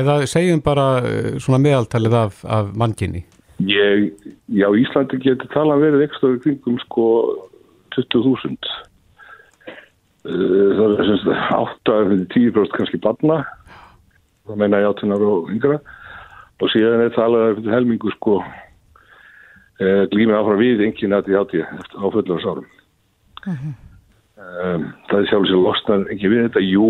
Eða 0.00 0.16
segjum 0.28 0.62
bara 0.64 0.86
eh, 1.04 1.28
svona 1.40 1.60
meðaltalið 1.62 2.16
af, 2.24 2.40
af 2.48 2.72
manginni 2.76 3.26
Ég, 3.68 4.12
já, 4.48 4.68
Íslandi 4.72 5.18
getur 5.20 5.50
talað 5.52 5.82
verið 5.84 6.06
ekstra 6.06 6.36
kringum 6.40 6.78
sko 6.86 7.06
20.000 7.96 8.56
eh, 10.24 10.70
það 10.78 10.94
er 10.94 11.10
semst 11.10 11.28
8-10% 11.88 12.76
kannski 12.76 13.02
barna 13.02 13.42
það 14.46 14.62
meina 14.62 14.80
ég 14.82 14.90
18 14.94 15.14
ára 15.16 15.28
og 15.34 15.50
yngra. 15.52 15.80
Og 16.60 16.72
síðan 16.72 17.04
er 17.04 17.14
talað 17.14 17.60
um 17.60 17.70
helmingu 17.72 18.10
sko 18.16 18.40
e, 19.80 19.86
glými 20.12 20.34
áfram 20.36 20.60
við 20.60 20.82
engin 20.84 21.16
að 21.16 21.28
því 21.28 21.38
átti 21.40 21.62
á 21.64 22.06
fullarasárum 22.12 22.66
uh 22.66 23.52
-huh. 23.52 23.72
um, 24.36 24.82
það 25.08 25.20
er 25.20 25.28
sjálf 25.30 25.46
sér 25.48 25.62
losnar 25.64 26.04
ekki 26.12 26.32
við 26.32 26.44
þetta, 26.48 26.60
jú 26.60 26.88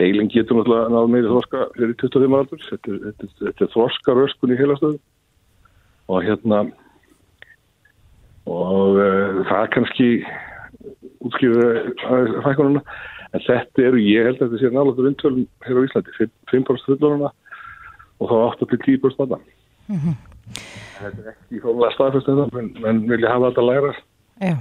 heilin 0.00 0.32
getur 0.32 0.56
náttúrulega 0.56 0.92
náðu 0.92 1.12
meiri 1.12 1.32
þorska 1.34 1.66
fyrir 1.76 1.96
25 2.00 2.36
ára 2.36 2.46
þetta, 2.70 2.96
þetta, 3.04 3.26
þetta 3.44 3.64
er 3.64 3.74
þorska 3.76 4.16
röskun 4.16 4.54
í 4.54 4.60
heilastöðu 4.60 4.98
og 6.08 6.22
hérna 6.22 6.64
og 8.46 8.98
uh, 9.00 9.42
það 9.48 9.70
kannski 9.74 10.08
útskýður 11.26 11.90
fækununa 12.44 12.82
en 13.34 13.42
þetta 13.42 13.88
eru, 13.88 14.00
ég 14.00 14.28
held 14.28 14.38
að 14.40 14.54
þetta 14.54 14.62
sé 14.62 14.70
náttúrulega 14.70 15.08
vindtölum 15.08 15.48
hér 15.66 15.80
á 15.82 15.86
Íslandi 15.88 16.30
5% 16.52 16.86
fulloruna 16.86 17.32
og 18.22 18.30
þá 18.30 18.36
8-10% 18.64 19.16
stanna 19.16 19.40
mm 19.88 19.98
-hmm. 19.98 20.16
þetta 21.00 21.22
er 21.22 21.34
ekki 21.34 21.62
fólklega 21.64 21.94
staðfest 21.96 22.30
þetta 22.30 22.62
en, 22.62 22.72
en 22.86 23.04
vilja 23.10 23.34
hafa 23.34 23.50
þetta 23.50 23.68
læra 23.70 23.94
Já. 24.36 24.56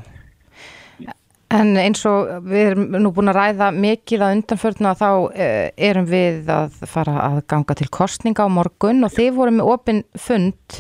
En 1.55 1.75
eins 1.77 2.01
og 2.10 2.29
við 2.49 2.71
erum 2.71 2.86
nú 3.03 3.12
búin 3.13 3.29
að 3.29 3.38
ræða 3.38 3.67
mikið 3.71 4.23
að 4.25 4.36
undanförna 4.36 4.93
þá 4.97 5.10
eh, 5.36 5.71
erum 5.77 6.08
við 6.10 6.49
að 6.49 6.79
fara 6.89 7.19
að 7.21 7.41
ganga 7.51 7.75
til 7.77 7.88
kostninga 7.93 8.47
á 8.47 8.49
morgun 8.49 9.05
og 9.05 9.13
þið 9.13 9.36
vorum 9.36 9.60
með 9.60 9.69
opin 9.75 10.01
fund 10.17 10.79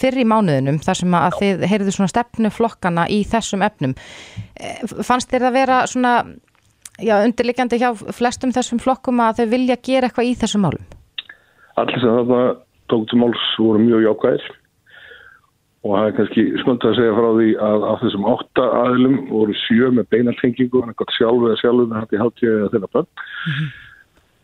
fyrir 0.00 0.24
í 0.24 0.28
mánuðinum 0.28 0.78
þar 0.84 1.00
sem 1.00 1.16
að 1.18 1.38
þið 1.40 1.66
heyrðu 1.72 1.96
svona 1.96 2.12
stefnuflokkana 2.12 3.08
í 3.12 3.20
þessum 3.28 3.64
efnum. 3.66 3.96
Eh, 4.56 4.80
fannst 5.06 5.32
þér 5.32 5.48
að 5.50 5.58
vera 5.58 5.82
svona 5.90 6.14
já, 7.00 7.18
undirlikjandi 7.24 7.80
hjá 7.80 7.90
flestum 8.16 8.54
þessum 8.56 8.80
flokkum 8.82 9.20
að 9.24 9.42
þau 9.42 9.52
vilja 9.56 9.80
gera 9.82 10.08
eitthvað 10.08 10.30
í 10.30 10.38
þessum 10.40 10.66
málum? 10.66 10.88
Allir 11.80 12.02
sem 12.02 12.16
þarna 12.16 12.40
tóktum 12.92 13.22
máls 13.22 13.44
voru 13.58 13.82
mjög 13.82 14.08
jákvæðir 14.08 14.48
og 15.80 15.94
það 15.96 16.06
er 16.06 16.16
kannski 16.16 16.42
smönd 16.60 16.82
að 16.84 16.98
segja 16.98 17.12
frá 17.16 17.28
því 17.36 17.52
að 17.68 17.84
á 17.88 17.92
þessum 18.02 18.26
átta 18.28 18.64
aðlum 18.82 19.20
voru 19.30 19.54
sjö 19.62 19.92
með 19.96 20.10
beinaltengingu, 20.12 20.82
hann 20.82 20.92
er 20.92 20.98
gott 20.98 21.14
sjálf 21.16 21.46
eða 21.46 21.60
sjálf 21.62 21.86
en 21.86 21.94
hætti 21.96 22.20
hátíða 22.20 22.56
eða 22.58 22.72
þeirra 22.74 22.92
bönn. 22.96 23.08
Mm 23.10 23.54
-hmm 23.54 23.78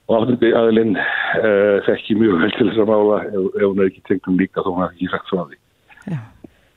og 0.07 0.17
áttundi 0.21 0.53
aðilinn 0.55 0.95
uh, 0.97 1.79
þekki 1.87 2.17
mjög 2.21 2.43
vel 2.43 2.53
til 2.57 2.69
þess 2.69 2.83
að 2.83 2.91
mála 2.93 3.19
ef, 3.27 3.47
ef 3.59 3.65
hún 3.65 3.81
er 3.83 3.91
ekki 3.91 4.05
tengum 4.07 4.39
líka 4.41 4.63
þó 4.63 4.71
hún 4.73 4.85
er 4.85 4.93
ekki 4.95 5.11
sagt 5.13 5.33
frá 5.33 5.43
því. 5.43 5.59
Já. 6.07 6.21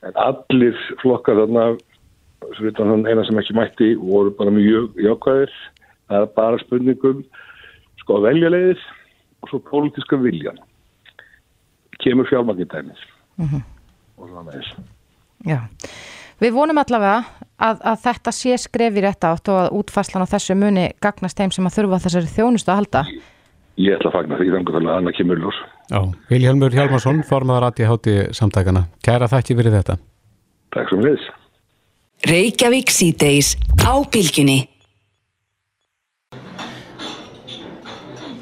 en 0.07 0.15
allir 0.23 0.79
flokkar 1.03 1.37
þarna 1.37 1.65
eina 3.05 3.25
sem 3.27 3.41
ekki 3.41 3.57
mætti 3.57 3.89
voru 3.99 4.33
bara 4.37 4.53
mjög 4.55 4.97
jákvæðir. 4.97 5.53
Það 6.09 6.25
er 6.25 6.31
bara 6.39 6.61
spurningum 6.63 7.23
sko 8.01 8.17
að 8.17 8.29
velja 8.31 8.53
leiðis 8.55 8.85
og 9.43 9.51
svo 9.51 9.61
pólitíska 9.69 10.17
viljan. 10.17 10.57
Kemur 11.99 12.29
fjármagindæmis 12.31 13.01
mm 13.37 13.45
-hmm. 13.45 13.61
og 14.17 14.29
svona 14.29 14.43
með 14.47 14.53
þess 14.57 14.75
Já 15.45 15.59
Við 16.39 16.55
vonum 16.55 16.77
allavega 16.79 17.17
að, 17.59 17.81
að 17.83 17.97
þetta 18.05 18.31
sé 18.31 18.55
skrefir 18.63 19.03
rétt 19.03 19.25
átt 19.27 19.49
og 19.51 19.57
að 19.59 19.73
útfarslan 19.81 20.23
á 20.23 20.31
þessu 20.31 20.55
muni 20.55 20.85
gagnast 21.03 21.35
þeim 21.35 21.51
sem 21.51 21.67
að 21.67 21.75
þurfa 21.75 21.99
þessari 22.05 22.31
þjónustu 22.31 22.71
að 22.71 22.79
halda. 22.79 23.01
Ég 23.79 23.97
ætla 23.97 24.11
að 24.11 24.15
fagna 24.15 24.37
því 24.39 24.47
þannig 24.53 24.77
að 24.79 24.93
Anna 24.93 25.11
kemur 25.15 25.41
ljós. 25.43 25.57
Já, 25.89 25.99
Vilhelmur 26.29 26.75
Hjalmarsson, 26.75 27.19
formadur 27.27 27.65
aðti 27.67 27.87
háti 27.89 28.15
samtækana. 28.35 28.85
Kæra 29.03 29.27
þakki 29.31 29.57
fyrir 29.59 29.75
þetta. 29.75 29.97
Takk 30.75 30.91
sem 30.93 31.03
við. 31.03 31.25
Reykjavík 32.29 32.93
síðdeis 32.93 33.53
á 33.83 33.93
bylginni. 34.07 34.59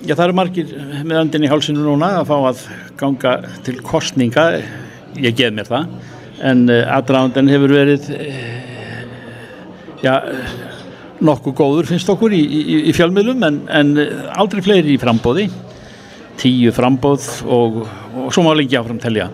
Já, 0.06 0.14
það 0.14 0.24
eru 0.28 0.38
margir 0.38 0.76
með 1.02 1.24
andin 1.24 1.48
í 1.48 1.50
hálsinu 1.50 1.82
núna 1.82 2.12
að 2.20 2.30
fá 2.30 2.38
að 2.52 2.62
ganga 3.02 3.34
til 3.66 3.76
kostninga. 3.86 4.46
Ég 5.18 5.34
gef 5.38 5.54
mér 5.58 5.70
það 5.70 5.98
en 6.42 6.66
uh, 6.70 6.82
aðdraðandan 6.98 7.52
hefur 7.54 7.76
verið 7.78 8.10
uh, 8.16 8.42
já, 10.04 10.14
nokkuð 11.24 11.58
góður 11.58 11.90
finnst 11.90 12.10
okkur 12.14 12.36
í, 12.36 12.42
í, 12.44 12.82
í 12.90 12.98
fjölmiðlum 12.98 13.48
en, 13.48 13.64
en 13.72 13.96
aldrei 14.38 14.62
fleiri 14.66 14.96
í 14.96 15.02
frambóði 15.02 15.48
tíu 16.38 16.74
frambóð 16.76 17.26
og, 17.50 17.80
og 18.14 18.30
svo 18.34 18.44
má 18.46 18.52
lengi 18.58 18.78
áfram 18.78 19.00
telja. 19.02 19.30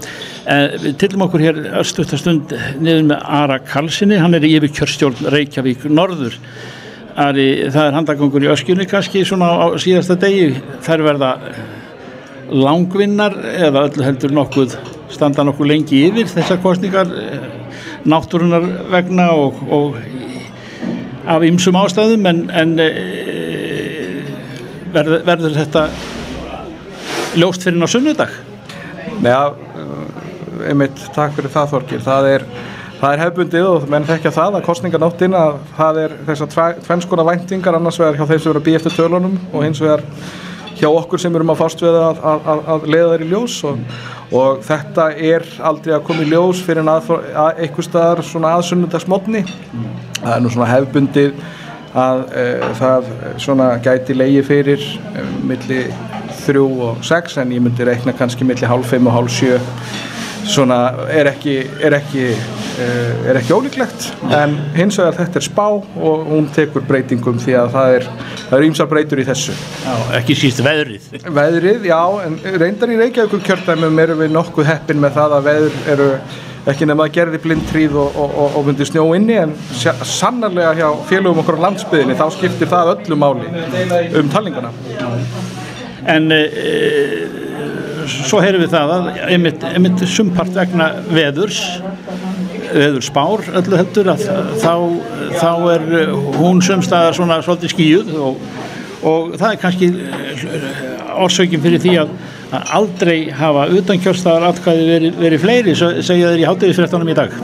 En 0.50 0.78
við 0.82 0.96
tillum 1.02 1.26
okkur 1.28 1.44
hér 1.44 1.60
östutastund 1.82 2.54
niður 2.84 3.10
með 3.12 3.28
Ara 3.40 3.60
Karlssoni 3.64 4.20
hann 4.22 4.38
er 4.38 4.48
yfir 4.48 4.72
kjörstjórn 4.80 5.30
Reykjavík 5.34 5.88
Norður. 5.92 6.38
Ari, 7.20 7.48
það 7.70 7.88
er 7.88 7.98
handagangur 8.00 8.46
í 8.46 8.52
öskjunni. 8.54 8.88
Kannski 8.90 9.26
svona 9.28 9.52
á 9.54 9.66
síðasta 9.82 10.18
degi 10.20 10.56
þær 10.86 11.06
verða 11.06 11.34
langvinnar 12.54 13.36
eða 13.54 13.88
öllu 13.90 14.08
heldur 14.08 14.34
nokkuð 14.36 14.78
standa 15.16 15.46
nokkuð 15.48 15.70
lengi 15.70 16.04
yfir 16.08 16.30
þessar 16.32 16.62
kostningar 16.64 17.12
eh, 17.20 17.46
náttúrunar 18.10 18.66
vegna 18.92 19.30
og, 19.38 19.62
og 19.70 20.00
af 21.30 21.46
ymsum 21.48 21.78
ástæðum 21.80 22.28
en, 22.28 22.42
en 22.52 22.74
e, 22.84 22.90
verður, 24.92 25.24
verður 25.28 25.56
þetta 25.62 25.86
ljóst 27.40 27.64
fyrir 27.64 27.80
ná 27.80 27.88
sunnudag? 27.90 28.36
Já, 29.24 29.54
eh, 29.54 30.70
einmitt 30.70 31.00
takk 31.16 31.36
fyrir 31.38 31.54
það 31.54 31.76
Þorgir, 31.78 32.06
það 32.06 32.32
er 32.36 32.48
Það 33.04 33.14
er 33.18 33.20
hefbundið 33.20 33.66
og 33.68 33.86
menn 33.92 34.06
þekkja 34.08 34.32
það 34.32 34.54
að 34.56 34.62
kostninganóttin 34.64 35.34
að 35.36 35.58
það 35.76 35.98
er 36.06 36.14
þess 36.24 36.44
að 36.46 36.78
tvennskona 36.86 37.26
væntingar 37.28 37.76
annars 37.76 37.98
vegar 38.00 38.16
hjá 38.16 38.30
þeim 38.30 38.40
sem 38.40 38.52
eru 38.54 38.62
að 38.62 38.68
býja 38.70 38.80
eftir 38.80 38.94
tölunum 38.96 39.34
og 39.50 39.66
hins 39.66 39.82
vegar 39.84 40.06
hjá 40.80 40.90
okkur 40.90 41.22
sem 41.22 41.36
erum 41.36 41.54
að 41.54 41.62
fást 41.64 41.84
við 41.84 41.98
að, 42.00 42.22
að, 42.34 42.64
að 42.76 42.88
leiða 42.90 43.10
þeir 43.14 43.26
í 43.26 43.32
ljós 43.32 43.58
og, 43.70 43.84
og 44.34 44.64
þetta 44.68 45.10
er 45.32 45.50
aldrei 45.72 45.98
að 45.98 46.06
koma 46.08 46.26
í 46.26 46.32
ljós 46.32 46.64
fyrir 46.66 46.94
að, 46.94 47.12
að 47.34 47.66
einhver 47.66 47.90
staðar 47.90 48.24
svona 48.28 48.56
aðsunnundagsmotni 48.58 49.46
það 50.24 50.34
er 50.38 50.44
nú 50.44 50.54
svona 50.54 50.72
hefbundið 50.72 51.36
að 51.94 52.24
e, 52.34 52.46
það 52.80 53.10
svona 53.42 53.70
gæti 53.84 54.16
leiði 54.18 54.44
fyrir 54.48 54.86
e, 55.14 55.26
milli 55.46 55.82
þrjú 56.44 56.66
og 56.88 57.04
sex 57.06 57.38
en 57.42 57.54
ég 57.54 57.64
myndi 57.64 57.86
reikna 57.88 58.16
kannski 58.18 58.48
milli 58.48 58.70
hálf 58.70 58.90
fimm 58.92 59.10
og 59.10 59.18
hálf 59.18 59.34
sjö. 59.36 59.60
Svona 60.50 60.80
er 61.14 61.30
ekki 61.32 61.60
er 61.84 61.98
ekki, 62.00 62.32
er 63.30 63.40
ekki 63.40 63.56
ólíklegt 63.56 64.08
en 64.34 64.56
hins 64.78 65.00
vegar 65.00 65.18
þetta 65.18 65.40
er 65.40 65.46
spá 65.48 65.66
og 65.74 66.30
hún 66.30 66.48
tekur 66.56 66.86
breytingum 66.88 67.42
því 67.42 67.58
að 67.62 67.74
það 67.76 67.98
er 67.98 68.08
það 68.14 68.56
eru 68.60 68.70
ýmsar 68.70 68.90
breytur 68.92 69.22
í 69.24 69.28
þessu. 69.28 69.58
Já, 69.84 69.94
ekki 70.20 70.38
síst 70.38 70.64
veðrið. 70.66 71.12
Veðrið, 71.26 71.86
já, 71.90 72.00
en 72.28 72.40
reyndar 72.62 72.94
í 72.94 72.98
Reykjavíkur 73.02 73.46
kjörðæmum 73.48 74.02
erum 74.06 74.24
við 74.24 74.34
nokkuð 74.36 74.72
heppin 74.72 75.04
með 75.04 75.16
það 75.20 75.38
að 75.38 75.48
veður 75.50 75.78
eru 75.96 76.10
ekki 76.72 76.88
nefn 76.88 77.04
að 77.04 77.12
gerði 77.18 77.40
blindtríð 77.44 77.98
og, 78.00 78.20
og, 78.24 78.36
og, 78.46 78.60
myndi 78.68 78.88
snjó 78.88 79.04
inni 79.18 79.36
en 79.42 79.56
sannarlega 80.08 80.72
hjá 80.78 80.88
félögum 81.10 81.42
okkur 81.44 81.60
á 81.60 81.64
landsbyðinni 81.66 82.16
þá 82.20 82.26
skiptir 82.38 82.72
það 82.72 82.94
öllu 82.96 83.20
máli 83.20 83.52
um 84.20 84.32
talningana 84.32 84.72
En 86.04 86.28
e, 86.36 86.40
svo 88.12 88.42
heyrum 88.44 88.64
við 88.66 88.74
það 88.74 88.90
að 88.92 89.06
einmitt, 89.30 89.62
einmitt 89.64 90.02
sumpart 90.12 90.52
vegna 90.56 90.90
veðurs 91.08 91.62
veður 92.74 93.06
spár 93.06 93.48
öllu 93.62 93.80
heldur 93.80 94.12
að 94.14 94.28
þá, 94.62 94.76
þá 95.40 95.52
er 95.74 96.14
hún 96.38 96.62
sumstaðar 96.66 97.18
svona 97.18 97.42
svolítið 97.46 97.74
skíuð 97.74 98.14
og, 98.28 98.46
og 99.02 99.34
það 99.40 99.50
er 99.50 99.60
kannski 99.64 99.92
orsökin 101.24 101.64
fyrir 101.64 101.84
því 101.84 101.98
að, 102.04 102.16
aldrei 102.78 103.18
hafa 103.34 103.66
utankjörstaðar 103.74 104.52
atkvæði 104.52 104.90
verið 104.92 105.22
veri 105.24 105.42
fleiri, 105.42 105.76
segja 105.78 106.34
þeir 106.34 106.44
í 106.44 106.50
háttegið 106.50 106.82
fyrirtanum 106.82 107.14
í 107.14 107.18
dag 107.18 107.38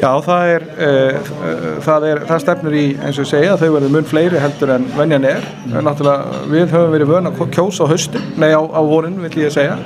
Já, 0.00 0.08
það 0.24 0.50
er, 0.54 0.64
uh, 0.80 1.30
það 1.84 2.06
er, 2.08 2.20
það 2.28 2.42
stefnir 2.44 2.76
í, 2.78 2.84
eins 3.04 3.18
og 3.20 3.26
segja, 3.28 3.56
þau 3.60 3.68
verður 3.74 3.92
mun 3.96 4.06
fleiri 4.08 4.40
heldur 4.40 4.72
en 4.76 4.86
venjan 4.96 5.26
er. 5.28 5.44
Mm. 5.66 5.80
Náttúrulega, 5.84 6.40
við 6.48 6.72
höfum 6.72 6.94
verið 6.94 7.10
vöna 7.10 7.32
að 7.34 7.52
kjósa 7.56 7.84
á 7.84 7.90
höstu, 7.90 8.22
nei 8.40 8.48
á, 8.54 8.62
á 8.64 8.80
vorin, 8.86 9.18
vil 9.26 9.42
ég 9.42 9.52
segja, 9.52 9.76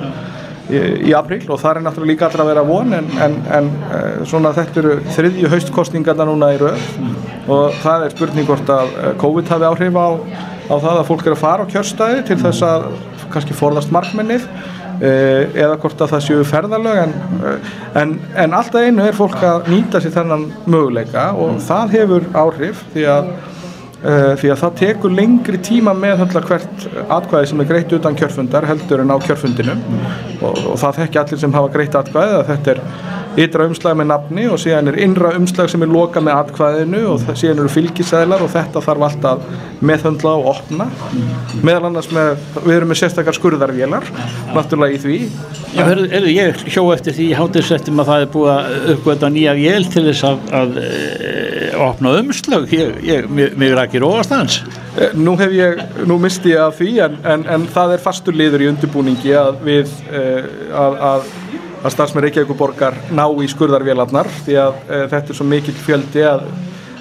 í, 0.69 0.81
í 1.09 1.15
april 1.17 1.41
og 1.49 1.61
það 1.61 1.71
er 1.71 1.85
náttúrulega 1.85 2.11
líka 2.13 2.27
allra 2.29 2.45
að 2.45 2.51
vera 2.53 2.65
von 2.67 2.97
en, 2.97 3.09
en, 3.25 3.37
en 3.59 3.71
uh, 3.89 4.23
svona 4.27 4.53
þetta 4.57 4.81
eru 4.83 4.95
þriðju 5.17 5.51
haustkostningarna 5.53 6.29
núna 6.29 6.53
í 6.55 6.61
rauð 6.61 6.87
og 7.51 7.81
það 7.83 8.07
er 8.07 8.15
spurning 8.15 8.49
hvort 8.49 8.71
að 8.73 8.95
COVID 9.21 9.51
hafi 9.53 9.69
áhrif 9.69 9.99
á, 9.99 10.07
á 10.71 10.75
það 10.75 10.95
að 10.95 11.05
fólk 11.11 11.27
eru 11.27 11.37
að 11.37 11.43
fara 11.43 11.67
á 11.67 11.71
kjörstæði 11.73 12.25
til 12.29 12.39
þess 12.41 12.65
að 12.65 12.89
kannski 13.33 13.57
forðast 13.57 13.93
markmennið 13.93 14.49
Eh, 15.03 15.49
eða 15.59 15.75
hvort 15.81 15.99
að 15.99 16.13
það 16.13 16.21
séu 16.23 16.43
ferðarlög 16.47 16.99
en, 17.01 17.13
eh, 17.43 17.71
en, 17.99 18.13
en 18.39 18.53
alltaf 18.55 18.85
einu 18.85 19.03
er 19.03 19.17
fólk 19.17 19.41
að 19.43 19.67
nýta 19.67 19.99
sér 19.99 20.13
þennan 20.15 20.45
möguleika 20.71 21.25
og 21.35 21.57
það 21.65 21.95
hefur 21.97 22.27
áhrif 22.31 22.83
því 22.93 23.03
að, 23.11 23.33
því 24.03 24.51
að 24.53 24.61
það 24.61 24.73
tekur 24.81 25.13
lengri 25.15 25.59
tíma 25.65 25.93
með 25.97 26.25
hvert 26.35 26.87
atkvæði 27.15 27.51
sem 27.51 27.61
er 27.63 27.69
greitt 27.69 27.93
utan 27.95 28.17
kjörfundar 28.19 28.67
heldur 28.69 29.01
en 29.01 29.13
á 29.13 29.17
kjörfundinum 29.23 29.81
og, 30.41 30.59
og 30.73 30.79
það 30.81 30.99
þekki 31.01 31.21
allir 31.21 31.41
sem 31.41 31.55
hafa 31.55 31.71
greitt 31.73 31.95
atkvæði 31.97 32.39
að 32.39 32.49
þetta 32.51 32.75
er 32.75 32.83
ytra 33.45 33.65
umslag 33.67 33.97
með 33.99 34.07
nafni 34.11 34.45
og 34.47 34.59
síðan 34.61 34.91
er 34.91 34.99
innra 35.03 35.33
umslag 35.35 35.69
sem 35.71 35.83
er 35.83 35.91
loka 35.91 36.21
með 36.23 36.37
atkvæðinu 36.43 37.01
og 37.11 37.25
síðan 37.35 37.63
eru 37.63 37.71
fylgisæðlar 37.71 38.43
og 38.45 38.51
þetta 38.53 38.83
þarf 38.85 39.05
alltaf 39.09 39.49
meðhundla 39.85 40.35
og 40.39 40.49
opna. 40.53 40.87
Meðal 41.65 41.89
annars 41.89 42.07
með, 42.15 42.31
við 42.61 42.77
erum 42.77 42.91
með 42.93 43.01
sérstakar 43.01 43.35
skurðarvélar 43.37 44.07
náttúrulega 44.55 44.95
í 44.95 45.01
því. 45.03 45.19
Já, 45.75 45.81
hörðu, 45.83 46.07
er, 46.15 46.29
ég 46.31 46.63
hjó 46.71 46.85
eftir 46.93 47.17
því 47.17 47.27
hátisettum 47.35 47.99
að 47.99 48.11
það 48.11 48.23
er 48.23 48.31
búið 48.35 48.51
að 48.53 48.89
uppgöta 48.95 49.31
nýja 49.35 49.55
vél 49.57 49.89
til 49.91 50.05
þess 50.07 50.27
að, 50.29 50.45
að 50.61 50.79
e, 50.79 51.33
opna 51.81 52.15
umslag, 52.19 52.67
ég, 52.73 52.97
ég, 53.05 53.29
mig 53.31 53.73
rækir 53.75 54.05
óastans 54.05 54.61
e, 54.97 55.11
Nú 55.17 55.35
hef 55.39 55.53
ég, 55.55 55.81
nú 56.07 56.17
misti 56.21 56.53
ég 56.53 56.63
að 56.63 56.77
því 56.79 56.91
en, 57.05 57.17
en, 57.33 57.45
en 57.57 57.67
það 57.71 57.95
er 57.95 58.03
fastur 58.03 58.37
liður 58.37 58.65
í 58.65 58.69
undirbúningi 58.71 59.33
að 59.39 59.61
við 59.65 59.95
e, 60.11 60.25
að, 60.73 60.99
að 61.11 61.29
að 61.85 61.93
starfsmenn 61.93 62.25
Reykjavíkuborgar 62.25 62.95
ná 63.13 63.25
í 63.41 63.47
skurðarvélarnar 63.51 64.29
því 64.45 64.55
að 64.57 64.77
e, 64.89 65.01
þetta 65.11 65.31
er 65.31 65.37
svo 65.37 65.47
mikill 65.49 65.75
fjöldi 65.77 66.23
að, 66.25 66.45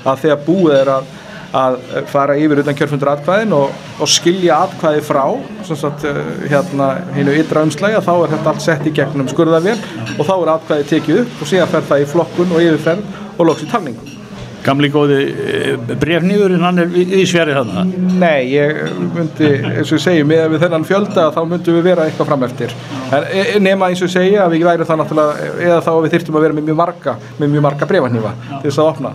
að 0.04 0.24
þegar 0.24 0.42
búið 0.44 0.74
er 0.76 0.90
að, 0.92 1.12
að 1.60 1.78
fara 2.10 2.36
yfir 2.40 2.60
utan 2.60 2.76
kjörfundur 2.76 3.12
atkvæðin 3.14 3.54
og, 3.56 3.78
og 3.96 4.10
skilja 4.12 4.58
atkvæði 4.66 5.04
frá 5.06 5.22
sagt, 5.70 6.04
hérna 6.50 6.90
hinnu 7.14 7.36
ytra 7.40 7.64
umslægi 7.64 8.02
þá 8.04 8.12
er 8.16 8.34
þetta 8.34 8.52
allt 8.52 8.66
sett 8.66 8.90
í 8.90 8.92
gegnum 8.98 9.30
skurðarvél 9.32 9.78
og 10.18 10.26
þá 10.26 10.34
er 10.34 10.52
atkvæði 10.58 10.90
tekið 10.92 11.22
upp 11.22 11.40
og 11.40 11.52
síðan 11.54 11.72
fer 11.72 11.88
það 11.92 12.04
í 12.04 12.10
flokkun 12.12 12.52
og 12.52 12.66
yfirferð 12.66 13.24
og 13.38 13.48
loks 13.48 13.64
í 13.64 13.70
talningu 13.70 14.23
Gamli 14.64 14.88
góði 14.92 15.18
eh, 15.28 15.94
brefnýðurinn 16.00 16.62
hann 16.64 16.80
er 16.80 16.94
í 16.94 17.24
sverið 17.28 17.58
hann? 17.60 17.92
Nei, 18.20 18.54
ég 18.54 18.78
myndi, 19.12 19.50
eins 19.60 19.90
og 19.90 19.98
ég 19.98 20.04
segi, 20.04 20.22
með 20.28 20.56
þennan 20.62 20.86
fjölda 20.88 21.26
þá 21.34 21.40
myndum 21.50 21.76
við 21.78 21.88
vera 21.90 22.06
eitthvað 22.08 22.30
fram 22.30 22.46
eftir. 22.46 22.72
En 23.10 23.26
e, 23.28 23.42
e, 23.42 23.60
nema 23.62 23.90
eins 23.90 24.00
og 24.00 24.08
ég 24.08 24.14
segja 24.14 24.46
að 24.46 24.56
við 24.56 24.64
væri 24.68 24.88
það 24.88 25.00
náttúrulega, 25.02 25.50
eða 25.66 25.82
þá 25.84 25.90
við 25.92 26.16
þyrtum 26.16 26.38
að 26.38 26.46
vera 26.46 26.58
með 26.58 26.68
mjög 26.70 26.80
marga, 26.80 27.16
með 27.40 27.52
mjög 27.54 27.66
marga 27.68 27.90
brefnýfa 27.92 28.34
til 28.48 28.62
þess 28.64 28.80
að 28.80 28.90
opna. 28.94 29.14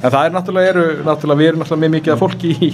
En 0.00 0.08
það 0.08 0.20
er 0.22 0.36
náttúrulega, 0.36 0.74
eru, 0.74 0.84
náttúrulega 1.06 1.40
við 1.42 1.52
erum 1.52 1.64
náttúrulega 1.64 1.84
með 1.86 1.94
mikið 1.96 2.16
af 2.16 2.24
fólki 2.24 2.52
í 2.56 2.72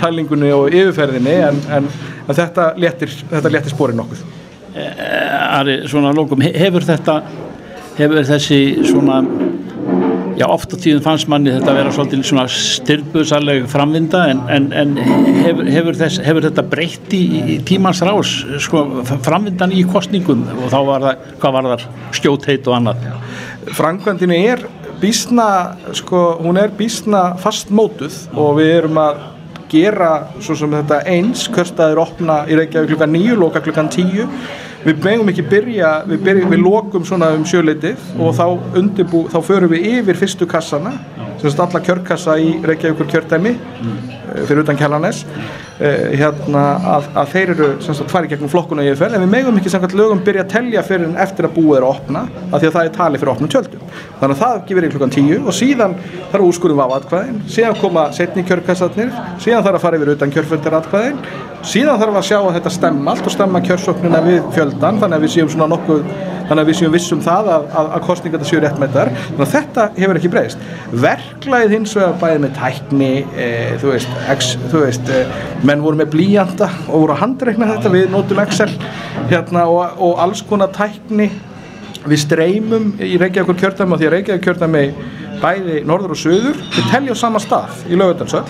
tælingunni 0.00 0.54
og 0.56 0.72
yfirferðinni 0.72 1.36
en, 1.50 1.62
en, 1.78 1.92
en 2.24 2.40
þetta 2.40 2.70
letir, 2.80 3.12
þetta 3.34 3.54
letir 3.58 3.74
spórin 3.76 4.00
nokkuð. 4.00 4.24
Eh, 4.78 5.58
Ari, 5.58 5.80
svona 5.90 6.14
lókum, 6.16 6.42
hefur 6.44 6.84
þetta, 6.86 7.20
hefur 7.98 8.24
þessi 8.28 8.60
svona 8.86 9.22
já, 10.38 10.46
oft 10.46 10.72
á 10.74 10.76
tíðum 10.78 11.02
fannst 11.04 11.28
manni 11.30 11.52
þetta 11.56 11.72
að 11.72 11.78
vera 11.80 11.92
svolítið 11.94 12.24
svona 12.28 12.44
styrbuðsarleg 12.52 13.66
framvinda 13.70 14.24
en, 14.32 14.42
en, 14.54 14.68
en 14.72 14.92
hefur, 15.44 15.70
hefur, 15.72 15.98
þess, 15.98 16.20
hefur 16.26 16.46
þetta 16.48 16.64
breytt 16.70 17.14
í, 17.16 17.22
í 17.54 17.56
tímans 17.68 18.02
rás 18.06 18.34
sko, 18.64 18.84
framvindan 19.26 19.74
í 19.74 19.84
kostningum 19.88 20.44
og 20.56 20.68
þá 20.72 20.78
var 20.90 21.06
það, 21.06 21.24
hvað 21.42 21.56
var 21.58 21.70
það, 21.72 21.88
skjótheit 22.20 22.70
og 22.70 22.78
annað? 22.78 23.08
Frankvandinu 23.78 24.38
er 24.38 24.62
bísna, 25.02 25.48
sko, 25.96 26.22
hún 26.42 26.60
er 26.60 26.72
bísna 26.78 27.32
fastmótuð 27.42 28.22
og 28.38 28.56
við 28.60 28.72
erum 28.78 29.02
að 29.02 29.26
gera 29.68 30.12
svo 30.40 30.56
sem 30.56 30.72
þetta 30.72 31.02
eins, 31.10 31.44
körstaðir 31.52 32.00
opna 32.00 32.40
í 32.48 32.56
Reykjavík 32.56 32.94
klukkan 32.94 33.12
9, 33.12 33.36
loka 33.42 33.62
klukkan 33.64 33.90
10 33.92 34.24
við 34.88 35.04
megum 35.04 35.32
ekki 35.32 35.46
byrja, 35.50 35.94
við, 36.08 36.22
byrja, 36.26 36.50
við 36.52 36.64
lokum 36.64 37.06
svona 37.08 37.30
um 37.36 37.46
sjöleitið 37.48 38.12
og 38.18 38.36
þá 38.38 38.44
undirbú, 38.80 39.24
þá 39.32 39.38
förum 39.46 39.74
við 39.74 39.88
yfir 39.94 40.20
fyrstu 40.20 40.48
kassana 40.50 40.96
sem 41.38 41.50
er 41.50 41.60
alla 41.64 41.82
kjörkassa 41.86 42.38
í 42.42 42.54
Reykjavíkur 42.66 43.10
kjörtæmi 43.12 43.54
Eh, 44.28 44.44
fyrir 44.44 44.62
utan 44.62 44.76
Kjallanes 44.76 45.24
hérna, 45.78 46.62
að, 46.96 47.08
að 47.20 47.28
þeir 47.34 47.52
eru 47.54 47.68
farið 48.10 48.32
gegnum 48.32 48.50
flokkuna 48.50 48.82
í 48.82 48.90
EFL 48.90 49.14
en 49.14 49.22
við 49.22 49.30
megum 49.30 49.60
ekki 49.60 49.70
samkvæmt 49.70 49.94
lögum 49.98 50.22
byrja 50.26 50.42
að 50.42 50.52
tellja 50.56 50.82
fyrir 50.86 51.12
eftir 51.22 51.46
að 51.46 51.54
búið 51.54 51.78
er 51.78 51.86
að 51.86 51.92
opna 51.92 52.22
af 52.26 52.56
því 52.56 52.70
að 52.70 52.78
það 52.78 52.88
er 52.88 52.94
tali 52.96 53.20
fyrir 53.22 53.32
opnum 53.34 53.52
tjöldum. 53.52 53.84
Þannig 54.18 54.34
að 54.34 54.42
það 54.42 54.56
gefur 54.70 54.86
í 54.88 54.90
klukkan 54.94 55.14
tíu 55.14 55.38
og 55.44 55.54
síðan 55.54 55.94
þarf 56.32 56.48
úrskurum 56.48 56.82
á 56.82 56.86
atkvæðin 56.96 57.38
síðan 57.46 57.78
koma 57.78 58.08
setni 58.16 58.46
kjörkassatnir 58.48 59.12
síðan 59.38 59.62
þarf 59.68 59.78
að 59.78 59.84
fara 59.86 60.00
yfir 60.00 60.14
utan 60.16 60.34
kjörfundir 60.34 60.78
atkvæðin 60.80 61.22
síðan 61.66 62.02
þarf 62.02 62.18
að 62.18 62.26
sjá 62.32 62.38
að 62.40 62.56
þetta 62.58 62.74
stemma 62.74 63.14
allt 63.14 63.28
og 63.30 63.34
stemma 63.34 63.62
kjörsóknuna 63.66 64.24
við 64.26 64.42
fjöldan 64.56 64.98
þannig 64.98 65.18
að 65.20 65.24
við 65.26 65.34
séum 65.36 65.64
nokkuð 65.68 66.02
þannig 66.48 66.62
að 66.62 66.70
við 66.70 66.78
séum 66.78 66.94
vissum 66.94 67.22
það 67.24 67.50
að, 67.52 67.66
að, 67.76 67.90
að 67.96 68.04
kostninga 68.06 68.38
þetta 68.38 68.48
séu 68.48 68.60
rétt 68.62 68.78
með 68.80 68.94
þar 68.96 69.10
þannig 69.18 69.42
að 69.44 69.52
þetta 69.54 69.86
hefur 69.98 70.20
ekki 70.20 70.30
breyst. 70.32 70.62
Verklaðið 71.04 71.74
hins 71.76 71.94
vegar 71.98 72.14
bæðið 72.22 72.42
með 72.44 72.54
tækni 72.58 73.10
e, 73.36 73.48
þú 73.82 73.92
veist, 73.92 74.14
ex, 74.34 74.50
þú 74.72 74.82
veist 74.86 75.12
e, 75.12 75.20
menn 75.68 75.84
voru 75.84 76.00
með 76.00 76.12
blíjanda 76.16 76.70
og 76.88 77.04
voru 77.04 77.14
að 77.16 77.22
handreikna 77.24 77.68
þetta. 77.74 77.92
við 77.92 78.10
nótum 78.12 78.42
Excel 78.44 78.70
hérna, 79.28 79.66
og, 79.68 80.00
og 80.08 80.24
alls 80.24 80.42
konar 80.48 80.72
tækni. 80.74 81.30
Við 82.08 82.20
streymum 82.22 82.92
í 83.02 83.16
Reykjavíkur 83.20 83.58
kjörðami 83.58 83.96
og 83.96 84.00
því 84.00 84.08
að 84.08 84.14
Reykjavíkur 84.14 84.44
kjörðami 84.46 84.84
bæði 85.42 85.82
norður 85.86 86.14
og 86.14 86.20
söður 86.20 86.60
við 86.74 86.92
telja 86.92 87.14
á 87.14 87.16
sama 87.18 87.40
stað 87.42 87.82
í 87.90 87.98
lögutalsöll 87.98 88.44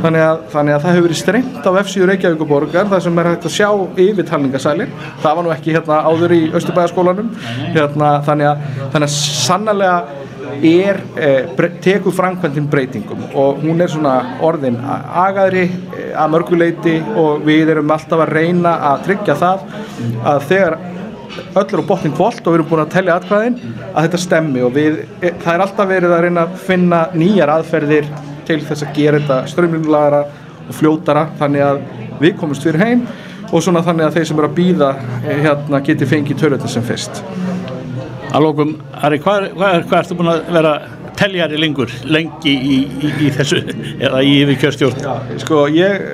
þannig 0.00 0.46
þannig 0.52 0.74
að 0.74 0.84
það 0.84 0.94
hefur 0.94 1.06
verið 1.06 1.18
strengt 1.20 1.66
á 1.66 1.70
F-síðu 1.82 2.08
Reykjavíkuborgar 2.10 2.88
þar 2.90 3.04
sem 3.04 3.20
er 3.20 3.28
hægt 3.30 3.46
að 3.46 3.54
sjá 3.54 3.68
yfir 4.04 4.28
talningasælin 4.30 4.94
það 5.22 5.36
var 5.38 5.46
nú 5.46 5.52
ekki 5.54 5.74
hérna 5.76 6.00
áður 6.08 6.34
í 6.36 6.40
Östubæðaskólanum 6.56 7.30
hérna, 7.74 8.10
þannig 8.26 8.50
að, 8.50 8.64
þannig 8.94 9.06
að 9.06 9.14
sannlega 9.18 9.94
er, 10.62 11.00
eh, 11.16 11.70
tekur 11.82 12.14
framkvæmdinn 12.14 12.68
breytingum 12.70 13.24
og 13.34 13.62
hún 13.62 13.80
er 13.80 13.88
svona 13.88 14.14
orðin 14.40 14.78
agaðri 14.80 15.64
eh, 15.64 16.12
að 16.14 16.32
mörguleiti 16.34 16.96
og 17.16 17.44
við 17.46 17.74
erum 17.74 17.90
alltaf 17.90 18.24
að 18.24 18.34
reyna 18.34 18.76
að 18.92 19.04
tryggja 19.08 19.36
það 19.40 19.64
að 20.24 20.42
þegar 20.50 20.78
öll 21.54 21.66
er 21.66 21.82
á 21.82 21.88
botning 21.88 22.14
kvólt 22.16 22.42
og 22.42 22.52
við 22.52 22.58
erum 22.58 22.70
búin 22.70 22.84
að 22.84 22.92
tellja 22.96 23.16
atkvæðin 23.20 23.58
að 23.94 24.04
þetta 24.06 24.22
stemmi 24.24 24.62
og 24.66 24.74
við, 24.74 25.00
eh, 25.22 25.32
það 25.42 25.54
er 25.54 25.64
alltaf 25.66 25.90
verið 25.90 26.14
að 26.16 26.22
reyna 26.26 26.46
að 26.46 26.60
finna 26.66 27.00
nýjar 27.14 27.54
aðferðir 27.56 28.12
til 28.46 28.60
þess 28.60 28.86
að 28.86 28.94
gera 28.94 29.20
þetta 29.20 29.40
strömmlinglaðara 29.52 30.22
og 30.68 30.78
fljótara 30.78 31.26
þannig 31.38 31.66
að 31.66 31.82
við 32.20 32.38
komumst 32.40 32.66
fyrir 32.66 32.84
heim 32.84 33.06
og 33.50 33.62
svona 33.64 33.82
þannig 33.82 34.06
að 34.06 34.18
þeir 34.18 34.30
sem 34.30 34.40
eru 34.40 34.50
að 34.50 34.58
býða 34.58 34.90
eh, 35.24 35.44
hérna 35.46 35.82
geti 35.86 36.08
fengið 36.08 36.42
töröldin 36.44 36.74
sem 36.74 36.86
fyrst 36.86 37.22
Alókum, 38.36 38.76
Ari, 39.02 39.18
hvað, 39.22 39.48
hvað, 39.56 39.76
hvað 39.90 40.02
ertu 40.04 40.16
búin 40.18 40.30
að 40.30 40.50
vera 40.54 40.74
teljari 41.18 41.58
lengur, 41.60 41.90
lengi 42.06 42.52
í, 42.52 42.76
í, 42.86 43.10
í 43.26 43.30
þessu, 43.34 43.58
eða 43.98 44.20
í 44.22 44.36
yfir 44.44 44.60
kjörstjórn? 44.62 45.08
Sko, 45.42 45.64
ég, 45.74 46.04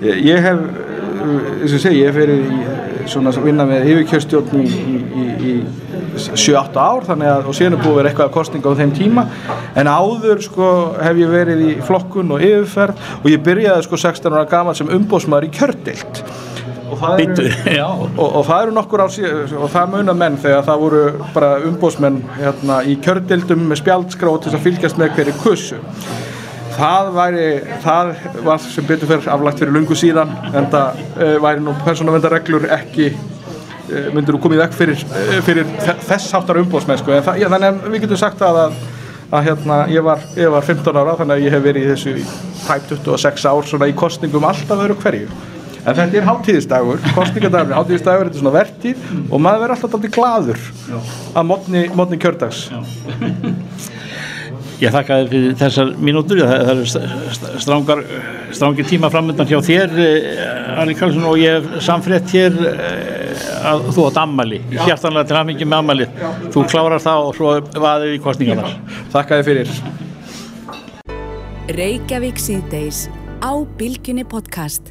ég 0.00 0.46
hef, 0.46 0.62
eins 1.22 1.76
og 1.76 1.82
segi, 1.82 2.00
ég 2.00 2.08
hef 2.08 2.16
verið 2.16 2.46
í 2.48 2.62
svona 3.12 3.34
vinna 3.42 3.66
með 3.68 3.90
yfir 3.92 4.08
kjörstjórn 4.14 4.64
í, 4.64 4.66
í 5.42 5.54
7-8 6.16 6.80
ár 6.80 7.06
þannig 7.06 7.30
að 7.30 7.50
og 7.50 7.56
síðan 7.56 7.76
er 7.76 7.82
búið 7.82 7.92
að 7.92 7.98
vera 7.98 8.10
eitthvað 8.12 8.32
kostninga 8.34 8.72
á 8.72 8.78
þeim 8.80 8.94
tíma 8.96 9.24
en 9.80 9.90
áður 9.90 10.42
sko 10.44 10.68
hef 11.00 11.20
ég 11.20 11.32
verið 11.32 11.62
í 11.64 11.74
flokkun 11.86 12.34
og 12.36 12.44
yfirferð 12.44 13.06
og 13.22 13.28
ég 13.32 13.44
byrjaði 13.46 13.86
sko 13.86 14.00
16 14.04 14.36
ára 14.36 14.48
gaman 14.50 14.76
sem 14.76 14.92
umbósmaður 14.92 15.48
í 15.48 15.52
kjördilt 15.56 16.22
og 16.92 17.00
það 17.00 17.24
eru, 17.24 17.46
og, 18.22 18.26
og 18.26 18.44
það 18.48 18.66
eru 18.66 18.76
nokkur 18.78 19.04
á 19.04 19.08
síðan 19.16 19.56
og 19.58 19.72
það 19.72 19.94
munar 19.96 20.18
menn 20.24 20.38
þegar 20.42 20.66
það 20.68 20.84
voru 20.84 21.02
bara 21.32 21.52
umbósmenn 21.70 22.20
hérna, 22.36 22.82
í 22.84 22.98
kjördildum 23.04 23.66
með 23.70 23.82
spjaldskráð 23.82 24.38
til 24.44 24.54
að 24.54 24.64
fylgjast 24.68 25.00
með 25.00 25.16
hverju 25.16 25.36
kussu. 25.42 25.82
Það 26.72 27.10
væri, 27.12 27.48
það 27.84 28.14
var 28.46 28.62
sem 28.64 28.86
betur 28.88 29.10
fyrir 29.10 29.28
aflagt 29.28 29.60
fyrir 29.60 29.74
lungu 29.76 29.96
síðan 29.98 30.30
en 30.54 30.70
það 30.72 31.02
uh, 31.18 31.36
væri 31.44 31.60
nú 31.66 31.74
persónavendareglur 31.84 32.70
ekki 32.78 33.10
Eh, 33.92 34.08
myndir 34.14 34.36
þú 34.36 34.40
komið 34.46 34.60
vekk 34.62 34.74
fyrir, 34.76 35.00
eh, 35.18 35.38
fyrir 35.44 35.70
þess 36.06 36.32
áttar 36.38 36.60
umbóðsmennsku 36.62 37.12
en 37.12 37.24
það, 37.26 37.40
já, 37.42 37.48
þannig 37.50 37.68
að 37.68 37.88
við 37.92 38.04
getum 38.04 38.20
sagt 38.20 38.44
að, 38.46 38.58
að, 38.62 38.76
að 39.34 39.48
hérna, 39.48 39.78
ég, 39.90 40.04
var, 40.06 40.22
ég 40.38 40.52
var 40.54 40.64
15 40.68 41.00
ára 41.00 41.16
þannig 41.18 41.34
að 41.34 41.44
ég 41.44 41.56
hef 41.56 41.64
verið 41.66 41.82
í 41.82 41.90
þessu 41.90 42.14
tæp 42.62 42.86
26 42.92 43.48
ár 43.50 43.66
svona 43.68 43.88
í 43.90 43.96
kostningum 43.98 44.46
alltaf 44.48 44.84
öru 44.86 44.96
hverju 45.02 45.26
en 45.82 45.96
þetta 45.98 46.20
er 46.20 46.28
hátíðisdagur, 46.28 47.00
kostningadagur 47.16 47.74
hátíðisdagur, 47.78 48.28
þetta 48.28 48.38
er 48.38 48.44
svona 48.44 48.54
vertíð 48.58 49.08
og 49.28 49.42
maður 49.42 49.64
verður 49.64 49.76
alltaf 49.76 49.96
alltaf 49.98 50.14
gladur 50.18 50.62
Já. 50.86 51.00
að 51.34 51.48
mótni, 51.50 51.88
mótni 51.96 52.20
kjördags 52.22 52.68
Ég 54.82 54.90
þakka 54.90 55.16
þér 55.20 55.28
fyrir 55.30 55.52
þessar 55.60 55.90
mínútur, 56.02 56.40
það, 56.42 56.62
það 56.66 56.72
eru 56.72 57.58
strángar, 57.62 58.00
strángir 58.50 58.86
tíma 58.90 59.10
framöndan 59.12 59.46
hjá 59.46 59.60
þér, 59.62 59.92
eh, 60.02 60.80
Arni 60.82 60.96
Karlsson, 60.98 61.26
og 61.30 61.38
ég 61.38 61.54
hef 61.54 61.84
samfrétt 61.86 62.32
hér 62.34 62.56
eh, 62.66 63.44
að 63.70 63.84
þú 63.94 64.08
átt 64.08 64.18
ammali, 64.24 64.58
hjartanlega 64.72 65.28
til 65.28 65.36
hafingi 65.38 65.68
með 65.68 65.84
ammali. 65.84 66.08
Þú 66.50 66.64
klárar 66.72 67.04
það 67.04 67.26
og 67.28 67.36
svo 67.38 67.52
vaðið 67.84 68.16
í 68.16 68.22
kostningarnar. 68.24 68.74
Þakka 69.14 69.38
þér 69.38 69.46
fyrir. 69.52 69.76
Reykjavík 71.78 72.42
síðdeis 72.42 73.06
á 73.38 73.54
Bilginni 73.78 74.26
podcast. 74.26 74.90